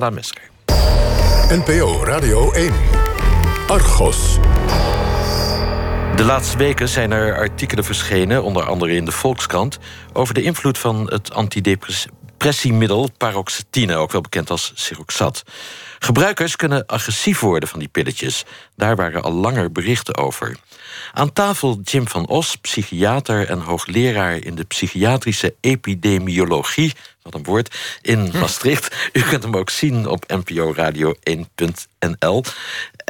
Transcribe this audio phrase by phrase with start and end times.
[0.00, 0.42] Mesker.
[1.48, 2.72] NPO Radio 1.
[3.66, 4.38] Argos.
[6.16, 9.78] De laatste weken zijn er artikelen verschenen, onder andere in de Volkskrant,
[10.12, 11.32] over de invloed van het
[12.42, 15.42] antidepressiemiddel paroxetine, ook wel bekend als Siroxat.
[15.98, 18.44] Gebruikers kunnen agressief worden van die pilletjes.
[18.76, 20.56] Daar waren al langer berichten over.
[21.12, 26.92] Aan tafel Jim van Os, psychiater en hoogleraar in de psychiatrische epidemiologie.
[27.22, 28.38] Wat een woord, in hm.
[28.38, 29.10] Maastricht.
[29.12, 32.44] U kunt hem ook zien op NPO Radio 1.nl.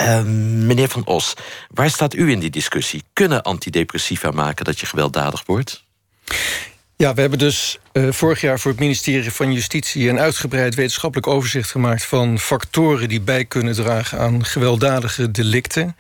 [0.03, 0.23] Uh,
[0.67, 1.35] meneer van Os,
[1.71, 3.03] waar staat u in die discussie?
[3.13, 5.85] Kunnen antidepressiva maken dat je gewelddadig wordt?
[7.03, 10.09] Ja, we hebben dus uh, vorig jaar voor het ministerie van Justitie...
[10.09, 12.05] een uitgebreid wetenschappelijk overzicht gemaakt...
[12.05, 15.97] van factoren die bij kunnen dragen aan gewelddadige delicten.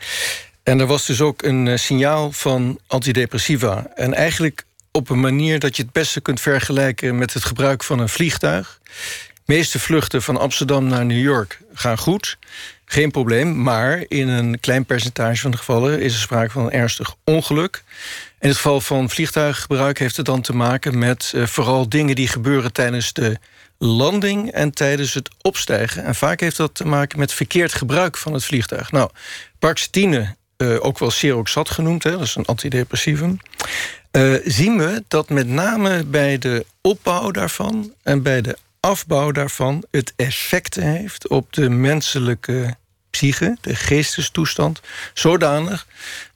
[0.63, 3.87] En er was dus ook een uh, signaal van antidepressiva.
[3.95, 7.19] En eigenlijk op een manier dat je het beste kunt vergelijken...
[7.19, 8.81] met het gebruik van een vliegtuig.
[9.45, 12.39] De meeste vluchten van Amsterdam naar New York gaan goed.
[12.85, 16.01] Geen probleem, maar in een klein percentage van de gevallen...
[16.01, 17.83] is er sprake van een ernstig ongeluk...
[18.43, 22.29] In het geval van vliegtuiggebruik heeft het dan te maken met uh, vooral dingen die
[22.29, 23.39] gebeuren tijdens de
[23.79, 26.05] landing en tijdens het opstijgen.
[26.05, 28.93] En vaak heeft dat te maken met verkeerd gebruik van het vliegtuig.
[28.93, 29.11] Nou,
[29.59, 33.37] paroxetine, uh, ook wel Seroxat genoemd, hè, dat is een antidepressivum.
[34.13, 39.85] Uh, zien we dat met name bij de opbouw daarvan en bij de afbouw daarvan
[39.91, 42.77] het effecten heeft op de menselijke
[43.13, 44.81] psyche, de geestestoestand,
[45.15, 45.87] zodanig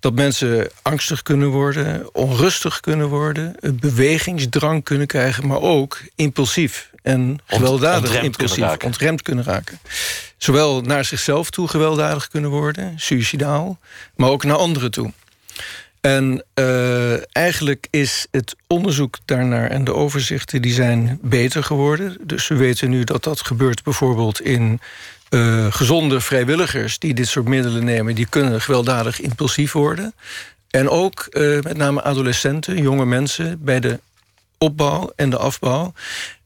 [0.01, 6.91] dat mensen angstig kunnen worden, onrustig kunnen worden, een bewegingsdrang kunnen krijgen, maar ook impulsief
[7.03, 9.79] en gewelddadig impulsief, kunnen ontremd kunnen raken.
[10.37, 13.79] Zowel naar zichzelf toe gewelddadig kunnen worden, suicidaal,
[14.17, 15.13] maar ook naar anderen toe.
[16.01, 22.17] En uh, eigenlijk is het onderzoek daarnaar en de overzichten die zijn beter geworden.
[22.23, 24.81] Dus we weten nu dat dat gebeurt bijvoorbeeld in
[25.31, 30.15] uh, gezonde vrijwilligers die dit soort middelen nemen, die kunnen gewelddadig impulsief worden.
[30.71, 34.01] En ook uh, met name adolescenten, jonge mensen, bij de
[34.59, 35.93] opbouw en de afbouw.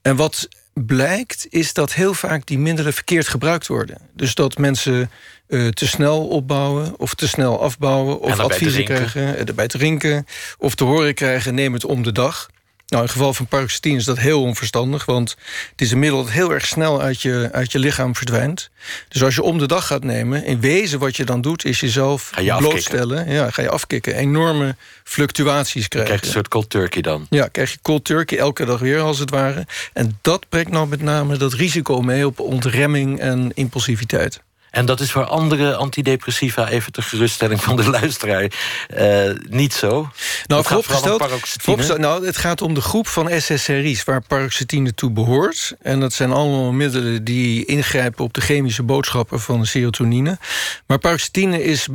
[0.02, 3.98] En wat blijkt, is dat heel vaak die middelen verkeerd gebruikt worden.
[4.14, 5.10] Dus dat mensen
[5.48, 8.20] uh, te snel opbouwen of te snel afbouwen...
[8.20, 10.26] of adviezen krijgen, erbij te rinken...
[10.58, 12.50] of te horen krijgen, neem het om de dag.
[12.90, 15.04] Nou, in het geval van paroxetine is dat heel onverstandig...
[15.04, 15.36] want
[15.70, 18.70] het is een middel dat heel erg snel uit je, uit je lichaam verdwijnt.
[19.08, 20.44] Dus als je om de dag gaat nemen...
[20.44, 23.30] in wezen wat je dan doet, is jezelf je blootstellen.
[23.30, 24.14] Ja, ga je afkicken.
[24.14, 26.10] Enorme fluctuaties krijgen.
[26.10, 27.26] Krijg je een soort cold turkey dan?
[27.30, 29.66] Ja, krijg je cold turkey elke dag weer als het ware.
[29.92, 32.26] En dat brengt nou met name dat risico mee...
[32.26, 34.40] op ontremming en impulsiviteit.
[34.70, 38.52] En dat is voor andere antidepressiva, even ter geruststelling van de luisteraar,
[38.96, 40.10] uh, niet zo.
[40.46, 41.22] Nou, vooropgesteld,
[41.60, 45.74] vooropgesteld, nou, het gaat om de groep van SSRI's waar paroxetine toe behoort.
[45.82, 50.38] En dat zijn allemaal middelen die ingrijpen op de chemische boodschappen van de serotonine.
[50.86, 51.88] Maar paroxetine is,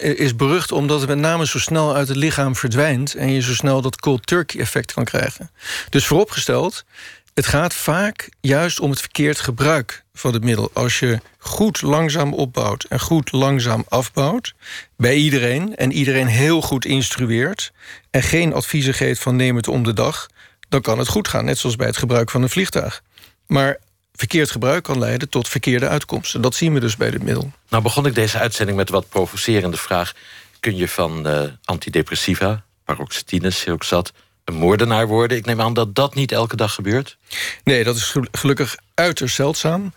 [0.00, 3.54] is berucht omdat het met name zo snel uit het lichaam verdwijnt en je zo
[3.54, 5.50] snel dat cold turkey effect kan krijgen.
[5.88, 6.84] Dus vooropgesteld,
[7.34, 10.70] het gaat vaak juist om het verkeerd gebruik van het middel.
[10.72, 14.54] Als je goed langzaam opbouwt en goed langzaam afbouwt...
[14.96, 17.72] bij iedereen en iedereen heel goed instrueert...
[18.10, 20.28] en geen adviezen geeft van neem het om de dag...
[20.68, 23.02] dan kan het goed gaan, net zoals bij het gebruik van een vliegtuig.
[23.46, 23.78] Maar
[24.14, 26.40] verkeerd gebruik kan leiden tot verkeerde uitkomsten.
[26.40, 27.52] Dat zien we dus bij dit middel.
[27.68, 30.12] Nou begon ik deze uitzending met wat provocerende vraag...
[30.60, 34.12] kun je van uh, antidepressiva, paroxetine, siroxat
[34.44, 35.36] een moordenaar worden.
[35.36, 37.16] Ik neem aan dat dat niet elke dag gebeurt.
[37.64, 39.92] Nee, dat is gelukkig uiterst zeldzaam.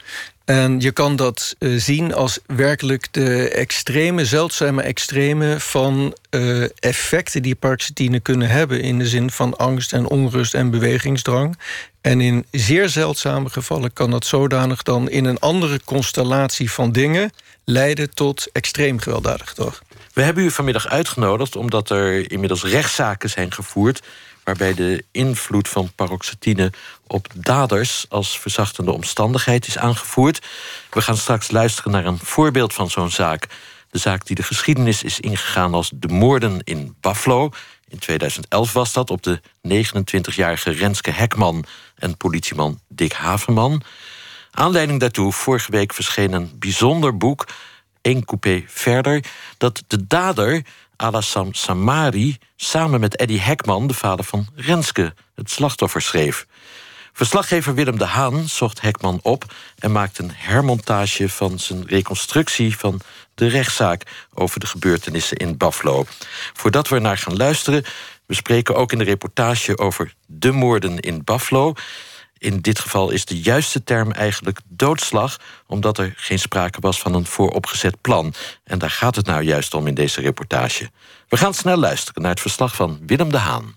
[0.45, 7.41] En je kan dat uh, zien als werkelijk de extreme, zeldzame extreme van uh, effecten
[7.41, 11.57] die paroxetine kunnen hebben in de zin van angst en onrust en bewegingsdrang.
[12.01, 17.31] En in zeer zeldzame gevallen kan dat zodanig dan in een andere constellatie van dingen
[17.65, 19.81] leiden tot extreem gewelddadig gedrag.
[20.13, 24.01] We hebben u vanmiddag uitgenodigd omdat er inmiddels rechtszaken zijn gevoerd
[24.43, 26.71] waarbij de invloed van paroxetine
[27.07, 30.45] op daders als verzachtende omstandigheid is aangevoerd.
[30.89, 33.47] We gaan straks luisteren naar een voorbeeld van zo'n zaak.
[33.89, 37.49] De zaak die de geschiedenis is ingegaan als de moorden in Buffalo.
[37.87, 41.65] In 2011 was dat op de 29-jarige Renske Hekman
[41.95, 43.83] en politieman Dick Haverman.
[44.51, 47.47] Aanleiding daartoe, vorige week verscheen een bijzonder boek,
[48.01, 49.23] één coupé verder,
[49.57, 50.65] dat de dader
[51.03, 56.45] Alassam Samari samen met Eddie Hekman, de vader van Renske, het slachtoffer schreef.
[57.13, 62.99] Verslaggever Willem de Haan zocht Hekman op en maakte een hermontage van zijn reconstructie van
[63.35, 66.05] de rechtszaak over de gebeurtenissen in Buffalo.
[66.53, 67.83] Voordat we naar gaan luisteren,
[68.25, 71.73] we spreken ook in de reportage over de moorden in Buffalo.
[72.43, 75.37] In dit geval is de juiste term eigenlijk doodslag,
[75.67, 78.33] omdat er geen sprake was van een vooropgezet plan.
[78.63, 80.89] En daar gaat het nou juist om in deze reportage.
[81.29, 83.75] We gaan snel luisteren naar het verslag van Willem de Haan.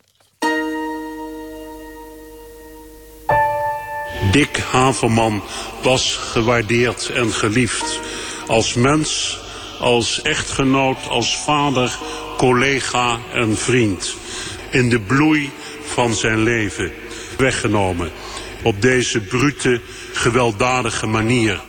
[4.30, 5.42] Dick Haverman
[5.82, 8.00] was gewaardeerd en geliefd.
[8.46, 9.38] Als mens,
[9.80, 11.98] als echtgenoot, als vader,
[12.36, 14.14] collega en vriend.
[14.70, 15.52] In de bloei
[15.84, 16.92] van zijn leven
[17.36, 18.10] weggenomen.
[18.66, 19.80] Op deze brute,
[20.12, 21.62] gewelddadige manier.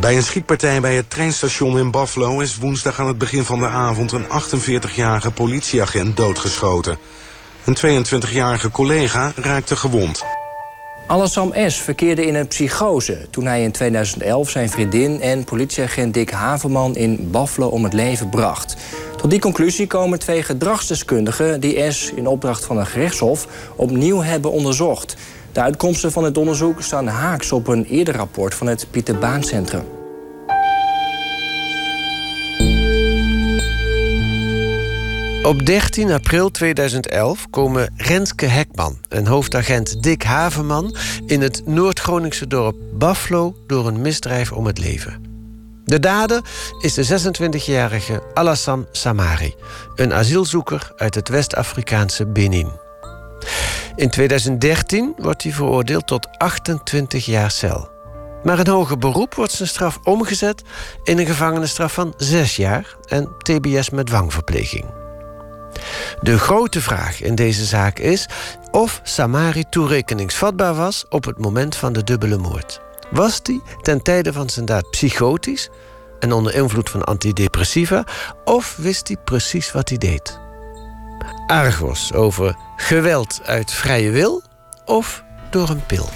[0.00, 3.66] Bij een schietpartij bij het treinstation in Buffalo is woensdag aan het begin van de
[3.66, 6.98] avond een 48-jarige politieagent doodgeschoten.
[7.64, 10.24] Een 22-jarige collega raakte gewond.
[11.12, 11.76] Alassam S.
[11.76, 17.30] verkeerde in een psychose toen hij in 2011 zijn vriendin en politieagent Dick Haverman in
[17.30, 18.76] Buffalo om het leven bracht.
[19.16, 24.50] Tot die conclusie komen twee gedragsdeskundigen die S in opdracht van een gerechtshof opnieuw hebben
[24.50, 25.16] onderzocht.
[25.52, 29.42] De uitkomsten van het onderzoek staan haaks op een eerder rapport van het Pieter Baan
[29.42, 30.01] Centrum.
[35.42, 40.96] Op 13 april 2011 komen Renske Hekman en hoofdagent Dick Haverman
[41.26, 45.24] in het Noord-Groningse dorp Buffalo door een misdrijf om het leven.
[45.84, 46.40] De dader
[46.80, 49.54] is de 26-jarige Alassane Samari,
[49.94, 52.70] een asielzoeker uit het West-Afrikaanse Benin.
[53.96, 57.90] In 2013 wordt hij veroordeeld tot 28 jaar cel.
[58.42, 60.62] Maar in hoger beroep wordt zijn straf omgezet
[61.04, 65.01] in een gevangenisstraf van 6 jaar en TBS met dwangverpleging.
[66.20, 68.26] De grote vraag in deze zaak is
[68.70, 72.80] of Samari toerekeningsvatbaar was op het moment van de dubbele moord.
[73.10, 75.68] Was hij ten tijde van zijn daad psychotisch
[76.20, 78.04] en onder invloed van antidepressiva,
[78.44, 80.40] of wist hij precies wat hij deed?
[81.46, 84.42] Argos over geweld uit vrije wil
[84.84, 86.08] of door een pil?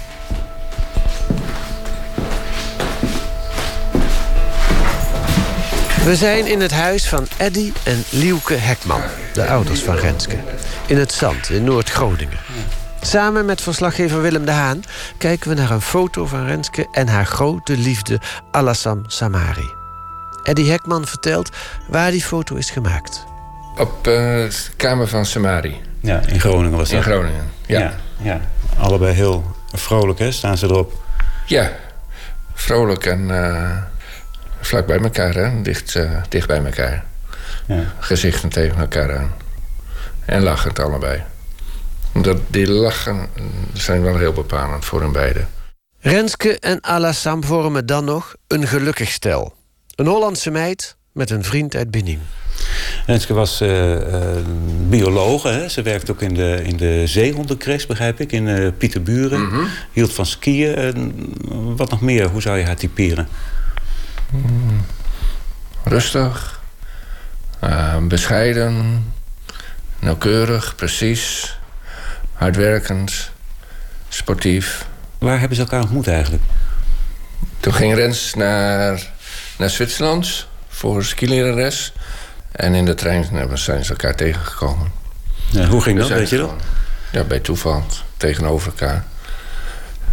[6.07, 9.01] We zijn in het huis van Eddy en Lieuke Hekman,
[9.33, 10.37] de ouders van Renske.
[10.85, 12.37] In het Zand, in Noord-Groningen.
[13.01, 14.83] Samen met verslaggever Willem de Haan
[15.17, 18.19] kijken we naar een foto van Renske en haar grote liefde
[18.51, 19.69] Alassam Samari.
[20.43, 21.49] Eddy Hekman vertelt
[21.87, 23.25] waar die foto is gemaakt.
[23.77, 25.81] Op uh, de kamer van Samari.
[25.99, 26.97] Ja, in Groningen was dat.
[26.97, 27.79] In Groningen, ja.
[27.79, 27.93] ja.
[28.21, 28.41] ja.
[28.77, 30.31] Allebei heel vrolijk, hè?
[30.31, 30.93] Staan ze erop?
[31.45, 31.71] Ja,
[32.53, 33.77] vrolijk en uh,
[34.67, 35.61] vlak bij elkaar, hè?
[35.61, 37.05] Dicht, uh, dicht bij elkaar.
[37.67, 37.83] Ja.
[37.99, 39.31] Gezichten tegen elkaar aan.
[40.25, 41.23] En lachend allebei.
[42.13, 43.27] Dat, die lachen
[43.73, 45.47] zijn wel heel bepalend voor hun beiden.
[45.99, 49.53] Renske en Alassam vormen dan nog een gelukkig stel.
[49.95, 52.21] Een Hollandse meid met een vriend uit Benin.
[53.05, 53.99] Renske was uh, uh,
[54.89, 55.47] biologe.
[55.47, 55.69] Hè?
[55.69, 59.39] Ze werkte ook in de, in de zeehondencrash, begrijp ik, in uh, Pieterburen.
[59.39, 59.67] Mm -hmm.
[59.91, 61.35] Hield van skiën.
[61.75, 62.27] wat nog meer?
[62.27, 63.27] Hoe zou je haar typeren?
[64.29, 64.85] Mm,
[65.83, 66.59] rustig.
[68.01, 69.05] bescheiden.
[69.99, 71.57] Nauwkeurig, precies.
[72.33, 73.31] Hardwerkend.
[74.09, 74.85] Sportief.
[75.17, 76.43] Waar hebben ze elkaar ontmoet eigenlijk?
[77.59, 79.07] Toen ging Rens naar,
[79.57, 81.93] naar Zwitserland voor skilerares.
[82.51, 84.91] En in de trein zijn ze elkaar tegengekomen.
[85.49, 86.53] Ja, hoe ging dat, weet je dat?
[87.11, 87.83] Ja, bij toeval.
[88.17, 89.05] Tegenover elkaar.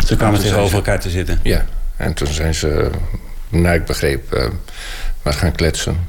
[0.06, 1.40] Ze kwamen tegenover elkaar te zitten?
[1.42, 1.64] Ja.
[1.96, 2.90] En toen zijn ze,
[3.60, 4.46] naar ik begreep, uh,
[5.22, 6.08] wat gaan kletsen.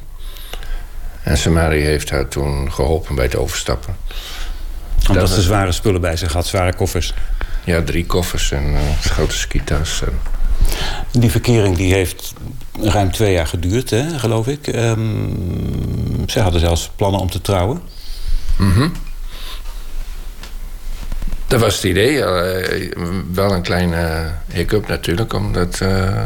[1.23, 3.95] En Samari heeft haar toen geholpen bij het overstappen.
[5.09, 7.13] Omdat ze zware spullen bij zich had, zware koffers?
[7.63, 10.01] Ja, drie koffers en uh, grote skitas.
[10.01, 10.19] En...
[11.11, 12.33] Die verkering die heeft
[12.81, 14.67] ruim twee jaar geduurd, hè, geloof ik.
[14.67, 17.81] Um, zij hadden zelfs plannen om te trouwen.
[18.57, 18.91] Mm -hmm.
[21.47, 22.13] Dat was het idee.
[22.13, 22.91] Uh,
[23.33, 26.23] wel een kleine hiccup natuurlijk, omdat uh,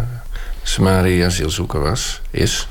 [0.63, 2.67] Samari asielzoeker was, is.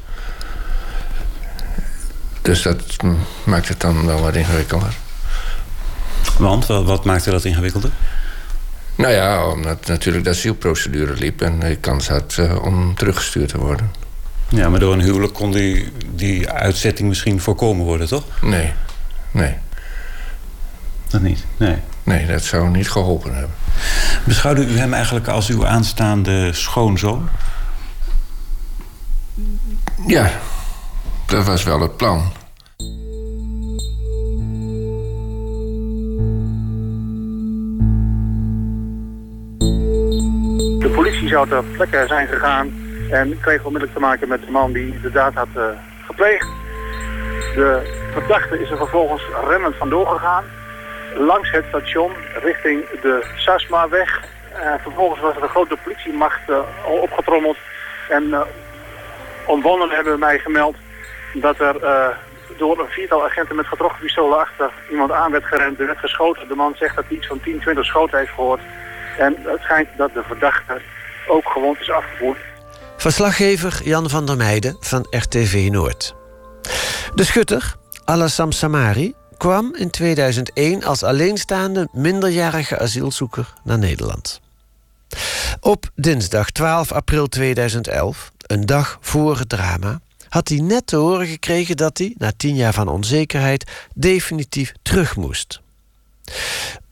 [2.42, 2.96] Dus dat
[3.44, 4.94] maakt het dan wel wat ingewikkelder.
[6.38, 7.90] Want, wat, wat maakte dat ingewikkelder?
[8.94, 11.42] Nou ja, omdat natuurlijk de asielprocedure liep...
[11.42, 13.90] en de kans had uh, om teruggestuurd te worden.
[14.48, 18.24] Ja, maar door een huwelijk kon die, die uitzetting misschien voorkomen worden, toch?
[18.42, 18.72] Nee,
[19.30, 19.54] nee.
[21.08, 21.76] Dat niet, nee.
[22.02, 23.54] Nee, dat zou niet geholpen hebben.
[24.24, 27.28] Beschouwde u hem eigenlijk als uw aanstaande schoonzoon?
[30.08, 30.30] Ja,
[31.26, 32.32] dat was wel het plan.
[40.78, 42.72] De politie zou ter plekke zijn gegaan
[43.10, 45.64] en kreeg onmiddellijk te maken met de man die de daad had uh,
[46.06, 46.46] gepleegd.
[47.54, 47.80] De
[48.12, 50.44] verdachte is er vervolgens rennend vandoor gegaan.
[51.14, 52.12] langs het station
[52.42, 54.24] richting de Sasmaweg.
[54.52, 56.50] Uh, vervolgens was er een grote politiemacht
[56.84, 57.56] al opgetrommeld.
[58.08, 58.34] En
[59.48, 60.76] omwonenden hebben mij gemeld
[61.32, 61.76] dat er
[62.56, 65.80] door een viertal agenten met getrokken pistolen achter iemand aan werd gerend.
[65.80, 66.48] Er werd geschoten.
[66.48, 68.60] De man zegt dat hij iets van 10, 20 schoten heeft gehoord.
[69.18, 70.80] En het schijnt dat de verdachte
[71.28, 72.38] ook gewond is afgevoerd.
[72.96, 76.14] Verslaggever Jan van der Meijden van RTV Noord.
[77.14, 77.74] De schutter,
[78.04, 84.40] Alassam Samari, kwam in 2001 als alleenstaande minderjarige asielzoeker naar Nederland.
[85.60, 91.26] Op dinsdag 12 april 2011, een dag voor het drama, had hij net te horen
[91.26, 95.60] gekregen dat hij, na tien jaar van onzekerheid, definitief terug moest.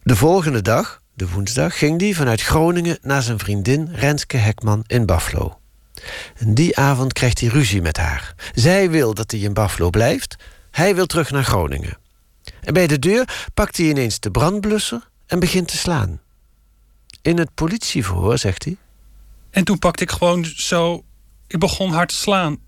[0.02, 5.06] De volgende dag, de woensdag, ging hij vanuit Groningen naar zijn vriendin Renske Hekman in
[5.06, 5.58] Buffalo.
[6.36, 8.34] En die avond krijgt hij ruzie met haar.
[8.54, 10.36] Zij wil dat hij in Buffalo blijft,
[10.70, 11.98] hij wil terug naar Groningen.
[12.60, 16.20] En bij de deur pakt hij ineens de brandblusser en begint te slaan.
[17.22, 18.76] In het politieverhoor zegt hij.
[19.50, 21.04] En toen pakte ik gewoon zo.
[21.49, 22.59] Ik begon hard te slaan.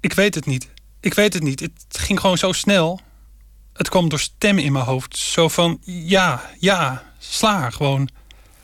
[0.00, 0.68] Ik weet het niet.
[1.00, 1.60] Ik weet het niet.
[1.60, 3.00] Het ging gewoon zo snel.
[3.72, 5.16] Het kwam door stemmen in mijn hoofd.
[5.16, 8.08] Zo van ja, ja, sla gewoon.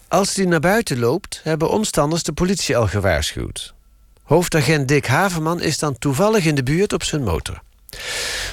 [0.09, 3.75] Als hij naar buiten loopt, hebben omstanders de politie al gewaarschuwd.
[4.23, 7.63] Hoofdagent Dick Haverman is dan toevallig in de buurt op zijn motor.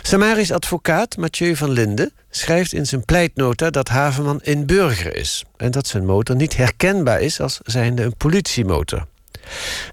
[0.02, 5.72] Samari's advocaat Mathieu van Linden schrijft in zijn pleitnota dat Haverman in burger is en
[5.72, 9.08] dat zijn motor niet herkenbaar is als zijnde een politiemotor.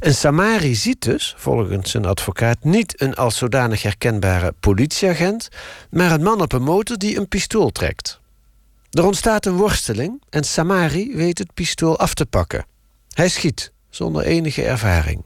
[0.00, 5.48] En Samari ziet dus, volgens zijn advocaat, niet een als zodanig herkenbare politieagent,
[5.90, 8.20] maar een man op een motor die een pistool trekt.
[8.90, 12.66] Er ontstaat een worsteling en Samari weet het pistool af te pakken.
[13.12, 15.24] Hij schiet, zonder enige ervaring.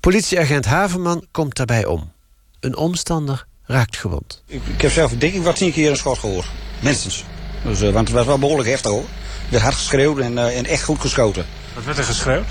[0.00, 2.12] Politieagent Haverman komt daarbij om.
[2.60, 4.42] Een omstander raakt gewond.
[4.46, 6.46] Ik, ik heb zelf denk ik wat tien keer een schot gehoord.
[6.80, 7.24] Minstens.
[7.64, 9.04] Dus, uh, want het was wel behoorlijk heftig hoor.
[9.44, 11.46] Er werd hard geschreeuwd en, uh, en echt goed geschoten.
[11.74, 12.46] Wat werd er geschreeuwd?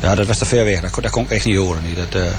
[0.00, 0.80] Ja, dat was te ver weg.
[0.80, 1.82] Dat, dat kon ik echt niet horen.
[1.82, 1.96] Niet.
[1.96, 2.32] Dat, uh...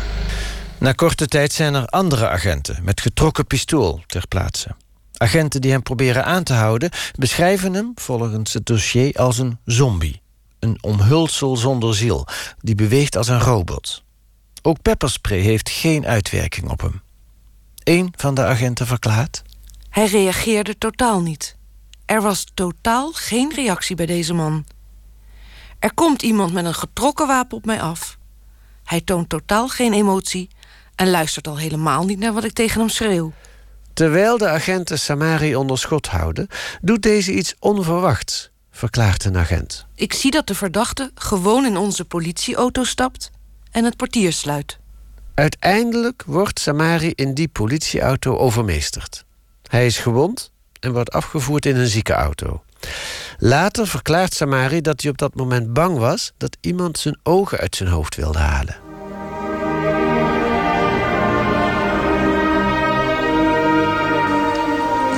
[0.78, 4.76] Na korte tijd zijn er andere agenten met getrokken pistool ter plaatse.
[5.18, 10.22] Agenten die hem proberen aan te houden beschrijven hem volgens het dossier als een zombie.
[10.60, 12.28] Een omhulsel zonder ziel,
[12.60, 14.04] die beweegt als een robot.
[14.62, 17.02] Ook pepperspray heeft geen uitwerking op hem.
[17.84, 19.42] Een van de agenten verklaart.
[19.90, 21.56] Hij reageerde totaal niet.
[22.06, 24.66] Er was totaal geen reactie bij deze man.
[25.84, 28.18] Er komt iemand met een getrokken wapen op mij af.
[28.84, 30.50] Hij toont totaal geen emotie
[30.96, 33.34] en luistert al helemaal niet naar wat ik tegen hem schreeuw.
[33.94, 36.48] Terwijl de agenten Samari onder schot houden,
[36.82, 39.86] doet deze iets onverwachts, verklaart een agent.
[39.96, 43.32] Ik zie dat de verdachte gewoon in onze politieauto stapt
[43.72, 44.80] en het portier sluit.
[45.34, 49.26] Uiteindelijk wordt Samari in die politieauto overmeesterd.
[49.68, 52.64] Hij is gewond en wordt afgevoerd in een ziekenauto.
[53.38, 57.76] Later verklaart Samari dat hij op dat moment bang was dat iemand zijn ogen uit
[57.76, 58.76] zijn hoofd wilde halen.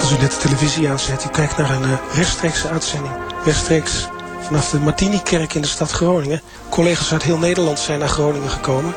[0.02, 3.14] Als u net de televisie aanzet, u kijkt naar een uh, rechtstreekse uitzending.
[3.46, 4.08] Rechtstreeks
[4.42, 6.42] vanaf de Martini-kerk in de stad Groningen.
[6.70, 8.94] Collega's uit heel Nederland zijn naar Groningen gekomen.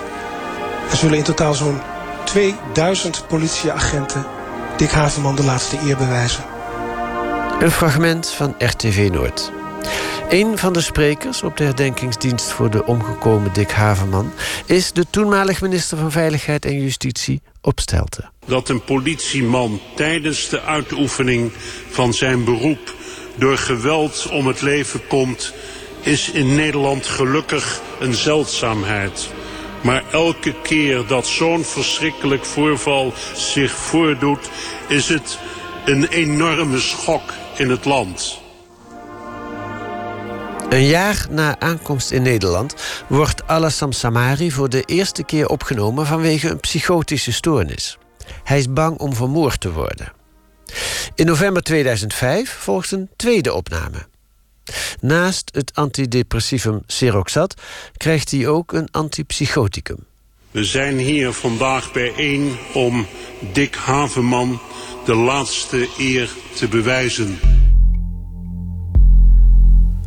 [0.91, 1.81] Er zullen in totaal zo'n
[2.25, 4.27] 2000 politieagenten
[4.77, 6.58] Dick Haverman de laatste eer bewijzen.
[7.59, 9.53] Een fragment van RTV Noord.
[10.29, 14.33] Een van de sprekers op de herdenkingsdienst voor de omgekomen Dick Haverman
[14.67, 18.31] is de toenmalig minister van Veiligheid en Justitie Opstelten.
[18.47, 21.53] Dat een politieman tijdens de uitoefening
[21.91, 22.95] van zijn beroep
[23.35, 25.53] door geweld om het leven komt,
[26.01, 29.31] is in Nederland gelukkig een zeldzaamheid.
[29.83, 34.51] Maar elke keer dat zo'n verschrikkelijk voorval zich voordoet,
[34.89, 35.39] is het
[35.85, 38.41] een enorme schok in het land.
[40.69, 42.75] Een jaar na aankomst in Nederland
[43.09, 47.99] wordt Alassam Samari voor de eerste keer opgenomen vanwege een psychotische stoornis.
[48.45, 50.13] Hij is bang om vermoord te worden.
[51.15, 54.07] In november 2005 volgt een tweede opname.
[55.01, 57.55] Naast het antidepressivum Seroxat
[57.97, 60.07] krijgt hij ook een antipsychoticum.
[60.51, 63.07] We zijn hier vandaag bijeen om
[63.53, 64.61] Dick Havenman
[65.09, 67.39] de laatste eer te bewijzen.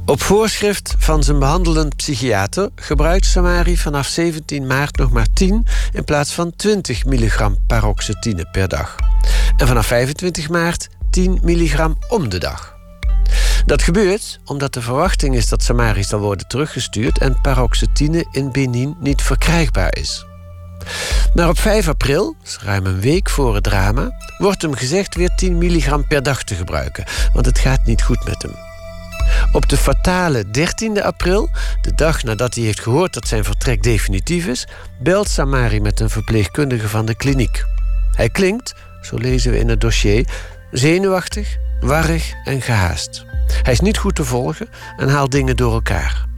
[0.06, 6.04] Op voorschrift van zijn behandelend psychiater gebruikt Samari vanaf 17 maart nog maar 10 in
[6.04, 8.96] plaats van 20 milligram paroxetine per dag.
[9.58, 12.76] En vanaf 25 maart 10 milligram om de dag.
[13.66, 18.96] Dat gebeurt omdat de verwachting is dat Samari zal worden teruggestuurd en paroxetine in Benin
[19.00, 20.26] niet verkrijgbaar is.
[21.34, 25.58] Maar op 5 april, ruim een week voor het drama, wordt hem gezegd weer 10
[25.58, 28.56] milligram per dag te gebruiken, want het gaat niet goed met hem.
[29.52, 31.50] Op de fatale 13e april,
[31.82, 34.68] de dag nadat hij heeft gehoord dat zijn vertrek definitief is,
[35.00, 37.66] belt Samari met een verpleegkundige van de kliniek.
[38.12, 40.28] Hij klinkt, zo lezen we in het dossier,
[40.72, 43.26] zenuwachtig, warrig en gehaast.
[43.64, 46.30] Hij is niet goed te volgen en haalt dingen door elkaar.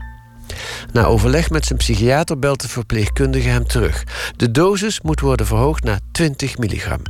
[0.92, 4.04] Na overleg met zijn psychiater belt de verpleegkundige hem terug.
[4.36, 7.00] De dosis moet worden verhoogd naar 20 milligram.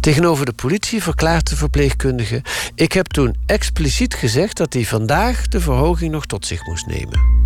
[0.00, 2.42] Tegenover de politie verklaart de verpleegkundige:
[2.74, 7.42] Ik heb toen expliciet gezegd dat hij vandaag de verhoging nog tot zich moest nemen.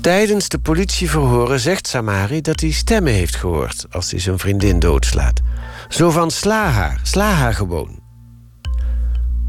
[0.00, 5.40] Tijdens de politieverhoren zegt Samari dat hij stemmen heeft gehoord als hij zijn vriendin doodslaat.
[5.88, 8.05] Zo van sla haar, sla haar gewoon.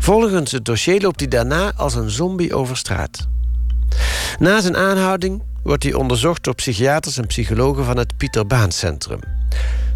[0.08, 3.28] Volgens het dossier loopt hij daarna als een zombie over straat.
[4.40, 9.20] Na zijn aanhouding wordt hij onderzocht door psychiaters en psychologen van het Pieter Baan Centrum.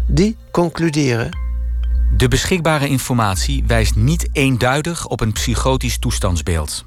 [0.06, 1.38] Die concluderen.
[2.16, 6.84] De beschikbare informatie wijst niet eenduidig op een psychotisch toestandsbeeld.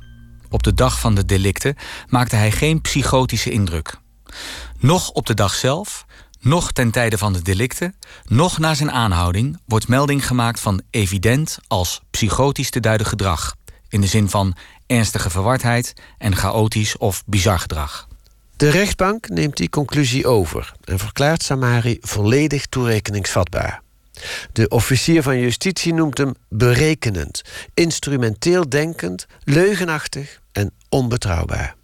[0.50, 1.76] Op de dag van de delicten
[2.08, 3.98] maakte hij geen psychotische indruk.
[4.80, 6.06] Nog op de dag zelf,
[6.46, 11.58] nog ten tijde van de delicten, nog na zijn aanhouding wordt melding gemaakt van evident
[11.68, 13.56] als psychotisch te duiden gedrag.
[13.90, 14.56] In de zin van
[14.88, 18.08] ernstige verwardheid en chaotisch of bizar gedrag.
[18.58, 23.82] De rechtbank neemt die conclusie over en verklaart Samari volledig toerekeningsvatbaar.
[24.52, 27.42] De officier van justitie noemt hem berekenend,
[27.74, 31.75] instrumenteel denkend, leugenachtig en onbetrouwbaar.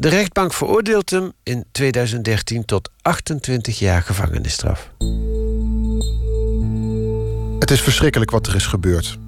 [0.00, 4.90] De rechtbank veroordeelt hem in 2013 tot 28 jaar gevangenisstraf.
[7.58, 9.18] Het is verschrikkelijk wat er is gebeurd.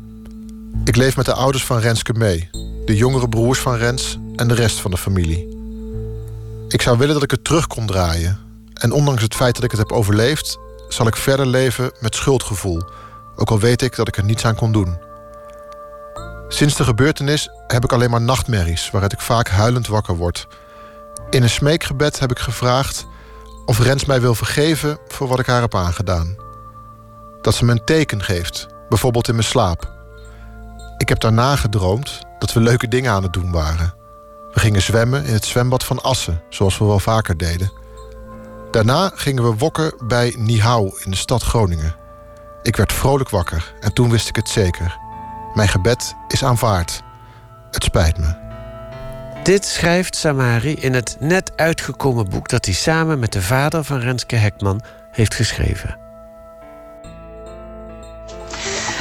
[0.84, 2.48] Ik leef met de ouders van Renske mee,
[2.84, 5.48] de jongere broers van Rens en de rest van de familie.
[6.68, 8.38] Ik zou willen dat ik het terug kon draaien.
[8.74, 10.58] En ondanks het feit dat ik het heb overleefd,
[10.88, 12.82] zal ik verder leven met schuldgevoel,
[13.36, 15.08] ook al weet ik dat ik er niets aan kon doen.
[16.52, 20.46] Sinds de gebeurtenis heb ik alleen maar nachtmerries waaruit ik vaak huilend wakker word.
[21.30, 23.07] In een smeekgebed heb ik gevraagd
[23.66, 26.37] of Rens mij wil vergeven voor wat ik haar heb aangedaan.
[27.40, 29.92] Dat ze me een teken geeft, bijvoorbeeld in mijn slaap.
[30.98, 33.94] Ik heb daarna gedroomd dat we leuke dingen aan het doen waren.
[34.52, 37.72] We gingen zwemmen in het zwembad van Assen, zoals we wel vaker deden.
[38.70, 41.96] Daarna gingen we wokken bij Nihau in de stad Groningen.
[42.62, 44.98] Ik werd vrolijk wakker en toen wist ik het zeker.
[45.55, 47.02] Mijn gebed is aanvaard.
[47.70, 48.49] Het spijt me.
[49.42, 53.98] Dit schrijft Samari in het net uitgekomen boek dat hij samen met de vader van
[54.00, 55.98] Renske Hekman heeft geschreven.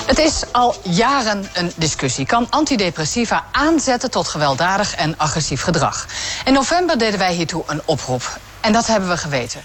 [0.06, 2.26] Het is al jaren een discussie.
[2.26, 6.08] Kan antidepressiva aanzetten tot gewelddadig en agressief gedrag?
[6.46, 8.40] In november deden wij hiertoe een oproep.
[8.62, 9.62] En dat hebben we geweten.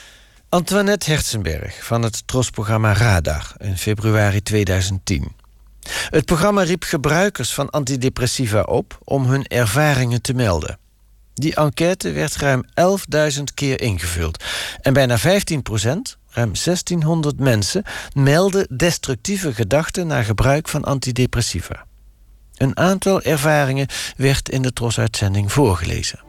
[0.48, 5.43] Antoinette Herzenberg van het trosprogramma Radar in februari 2010.
[6.10, 10.78] Het programma riep gebruikers van antidepressiva op om hun ervaringen te melden.
[11.34, 12.64] Die enquête werd ruim
[13.34, 14.44] 11.000 keer ingevuld.
[14.80, 21.86] En bijna 15 procent, ruim 1600 mensen, melden destructieve gedachten na gebruik van antidepressiva.
[22.54, 26.23] Een aantal ervaringen werd in de trosuitzending voorgelezen.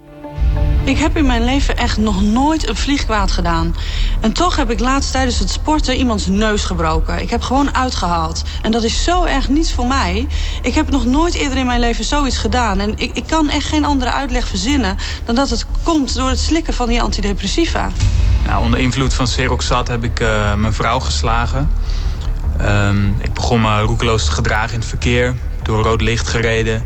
[0.85, 3.75] Ik heb in mijn leven echt nog nooit een vliegkwaad gedaan.
[4.19, 7.21] En toch heb ik laatst tijdens het sporten iemands neus gebroken.
[7.21, 8.43] Ik heb gewoon uitgehaald.
[8.61, 10.27] En dat is zo erg niets voor mij.
[10.61, 12.79] Ik heb nog nooit eerder in mijn leven zoiets gedaan.
[12.79, 14.97] En ik, ik kan echt geen andere uitleg verzinnen...
[15.23, 17.89] dan dat het komt door het slikken van die antidepressiva.
[18.45, 21.69] Nou, onder invloed van Seroxat heb ik uh, mijn vrouw geslagen.
[22.61, 25.35] Um, ik begon me roekeloos te gedragen in het verkeer.
[25.63, 26.85] Door rood licht gereden.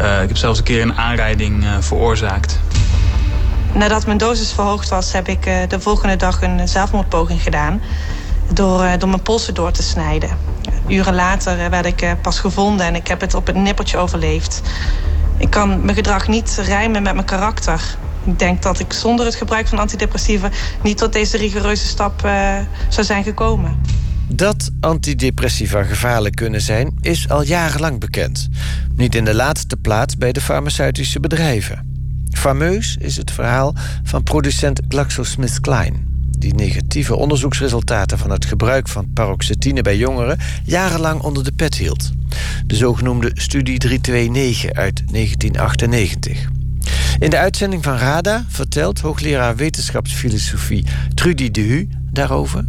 [0.00, 2.58] Uh, ik heb zelfs een keer een aanrijding uh, veroorzaakt.
[3.74, 7.80] Nadat mijn dosis verhoogd was, heb ik uh, de volgende dag een zelfmoordpoging gedaan.
[8.52, 10.30] Door, uh, door mijn polsen door te snijden.
[10.88, 14.60] Uren later werd ik pas gevonden en ik heb het op het nippertje overleefd.
[15.36, 17.96] Ik kan mijn gedrag niet rijmen met mijn karakter.
[18.24, 20.48] Ik denk dat ik zonder het gebruik van antidepressiva
[20.82, 22.28] niet tot deze rigoureuze stap
[22.88, 23.80] zou zijn gekomen.
[24.28, 28.48] Dat antidepressiva gevaarlijk kunnen zijn, is al jarenlang bekend.
[28.96, 31.89] Niet in de laatste plaats bij de farmaceutische bedrijven.
[32.30, 35.96] Fameus is het verhaal van producent GlaxoSmithKline...
[36.38, 40.38] die negatieve onderzoeksresultaten van het gebruik van paroxetine bij jongeren...
[40.64, 42.10] jarenlang onder de pet hield.
[42.66, 46.48] De zogenoemde Studie 329 uit 1998.
[47.18, 52.64] In de uitzending van RADA vertelt hoogleraar wetenschapsfilosofie Trudy de daarover.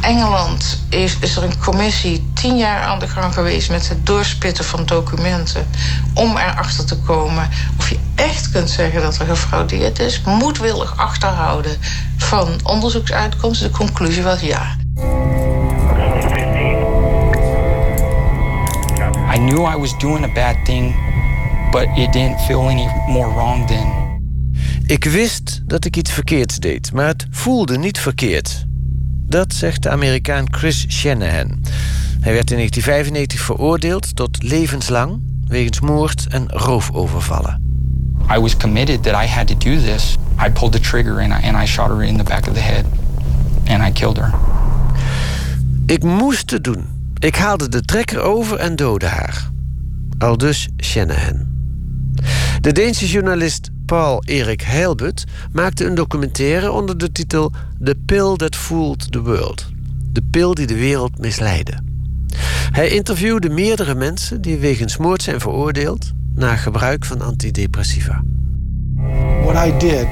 [0.00, 4.64] Engeland is, is er een commissie tien jaar aan de gang geweest met het doorspitten
[4.64, 5.66] van documenten.
[6.14, 10.20] Om erachter te komen of je echt kunt zeggen dat er gefraudeerd is.
[10.24, 11.76] Moedwillig achterhouden
[12.16, 13.70] van onderzoeksuitkomsten.
[13.70, 14.76] De conclusie was ja.
[19.34, 20.94] I knew I was doing a bad thing,
[21.70, 24.04] but it didn't feel any more wrong than.
[24.86, 28.66] Ik wist dat ik iets verkeerds deed, maar het voelde niet verkeerd.
[29.36, 31.62] Dat zegt de Amerikaan Chris Shanahan.
[32.20, 37.62] Hij werd in 1995 veroordeeld tot levenslang wegens moord en roofovervallen.
[38.36, 40.16] I was committed that I had to do this.
[40.46, 42.60] I pulled the trigger and I, and I shot her in the back of the
[42.60, 42.84] head.
[43.68, 44.34] And I killed her.
[45.86, 46.84] Ik moest het doen.
[47.18, 49.50] Ik haalde de trekker over en doodde haar.
[50.18, 51.46] Aldus Shanahan.
[52.60, 57.52] De Deense journalist Paul Erik Heilbut maakte een documentaire onder de titel
[57.84, 59.66] The Pill That Fooled the World.
[60.12, 61.72] De pil die de wereld misleidde.
[62.70, 68.22] Hij interviewde meerdere mensen die wegens moord zijn veroordeeld na gebruik van antidepressiva.
[69.44, 70.06] What I did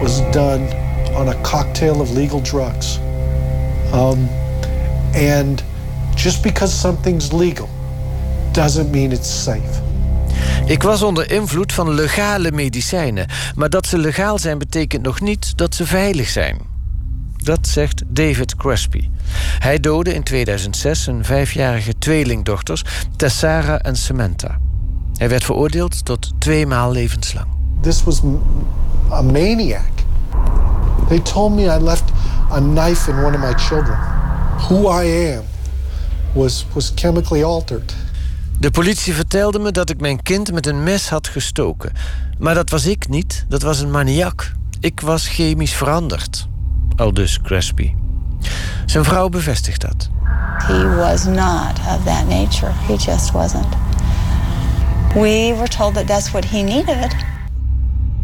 [0.00, 0.68] was done
[1.14, 2.98] on a cocktail of legal drugs.
[3.94, 4.28] Um,
[5.14, 5.64] and
[6.14, 7.68] just because something's legal
[8.52, 9.87] doesn't mean it's safe.
[10.64, 15.56] Ik was onder invloed van legale medicijnen, maar dat ze legaal zijn betekent nog niet
[15.56, 16.58] dat ze veilig zijn.
[17.36, 19.10] Dat zegt David Crespi.
[19.58, 22.84] Hij doodde in 2006 zijn vijfjarige tweelingdochters
[23.16, 24.58] Tessara en Samantha.
[25.16, 27.46] Hij werd veroordeeld tot twee maal levenslang.
[27.80, 28.22] This was
[29.10, 29.90] a maniac.
[31.08, 32.04] They told me I left
[32.50, 33.98] a knife in one of my children.
[34.68, 35.42] Who I am
[36.32, 37.94] was, was chemically altered.
[38.60, 41.92] De politie vertelde me dat ik mijn kind met een mes had gestoken.
[42.38, 44.52] Maar dat was ik niet, dat was een maniak.
[44.80, 46.48] Ik was chemisch veranderd.
[46.96, 47.94] Aldus Crespi.
[48.86, 50.08] Zijn vrouw bevestigt dat.
[50.58, 52.72] He was not of that nature.
[52.86, 53.76] He just wasn't.
[55.14, 57.16] We were told that that's what he needed.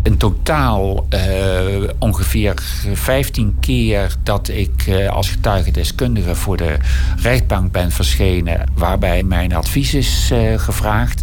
[0.04, 2.54] In totaal uh, ongeveer
[2.92, 6.76] 15 keer dat ik uh, als getuigendeskundige voor de
[7.16, 11.22] rechtbank ben verschenen, waarbij mijn advies is uh, gevraagd.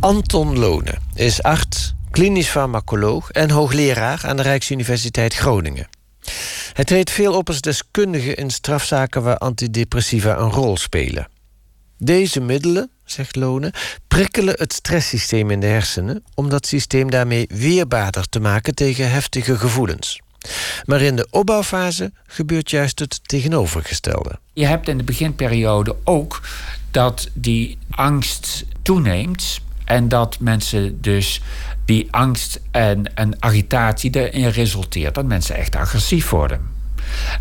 [0.00, 5.88] Anton Lone is arts, klinisch farmacoloog en hoogleraar aan de Rijksuniversiteit Groningen.
[6.72, 11.28] Hij treedt veel op als deskundige in strafzaken waar antidepressiva een rol spelen.
[11.98, 13.72] Deze middelen, zegt Lone,
[14.08, 19.58] prikkelen het stresssysteem in de hersenen om dat systeem daarmee weerbaarder te maken tegen heftige
[19.58, 20.20] gevoelens.
[20.84, 24.38] Maar in de opbouwfase gebeurt juist het tegenovergestelde.
[24.52, 26.40] Je hebt in de beginperiode ook
[26.90, 31.40] dat die angst toeneemt en dat mensen dus
[31.84, 36.60] die angst en, en agitatie erin resulteert dat mensen echt agressief worden.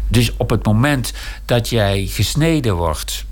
[0.08, 1.14] Dus op het moment
[1.46, 3.26] dat jij gesneden wordt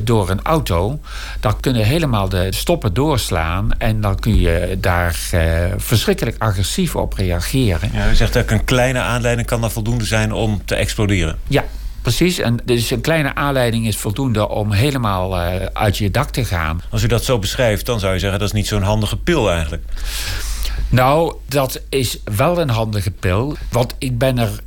[0.00, 1.00] door een auto,
[1.40, 5.40] dan kunnen helemaal de stoppen doorslaan en dan kun je daar uh,
[5.76, 7.90] verschrikkelijk agressief op reageren.
[7.92, 11.38] Ja, u zegt dat een kleine aanleiding kan dan voldoende zijn om te exploderen.
[11.48, 11.64] Ja,
[12.02, 16.44] Precies, en dus een kleine aanleiding is voldoende om helemaal uh, uit je dak te
[16.44, 16.82] gaan.
[16.90, 19.50] Als u dat zo beschrijft, dan zou je zeggen dat is niet zo'n handige pil
[19.50, 19.82] eigenlijk.
[20.88, 24.60] Nou, dat is wel een handige pil, want ik ben er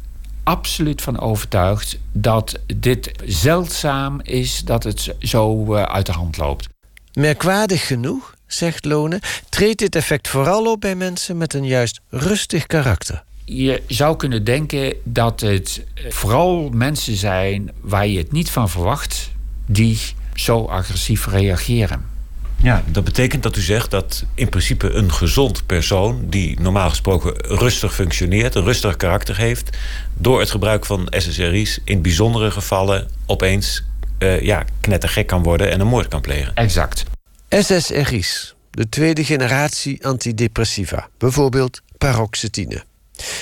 [0.45, 6.67] absoluut van overtuigd dat dit zeldzaam is dat het zo uh, uit de hand loopt.
[7.13, 12.65] Merkwaardig genoeg, zegt Lone, treedt dit effect vooral op bij mensen met een juist rustig
[12.65, 13.23] karakter.
[13.45, 19.31] Je zou kunnen denken dat het vooral mensen zijn waar je het niet van verwacht,
[19.65, 19.99] die
[20.34, 22.14] zo agressief reageren.
[22.61, 26.25] Ja, dat betekent dat u zegt dat in principe een gezond persoon...
[26.29, 29.77] die normaal gesproken rustig functioneert, een rustig karakter heeft...
[30.13, 33.09] door het gebruik van SSRI's in bijzondere gevallen...
[33.25, 33.83] opeens
[34.19, 36.55] uh, ja, knettergek kan worden en een moord kan plegen.
[36.55, 37.03] Exact.
[37.49, 41.09] SSRI's, de tweede generatie antidepressiva.
[41.17, 42.83] Bijvoorbeeld paroxetine.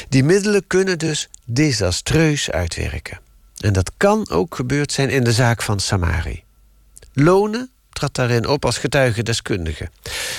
[0.10, 3.20] Die middelen kunnen dus desastreus uitwerken.
[3.60, 6.44] En dat kan ook gebeurd zijn in de zaak van Samari.
[7.14, 9.90] Lonen trad daarin op als getuigendeskundige.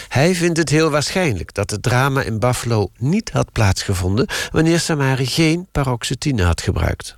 [0.08, 5.26] Hij vindt het heel waarschijnlijk dat het drama in Buffalo niet had plaatsgevonden wanneer Samari
[5.26, 7.16] geen paroxetine had gebruikt.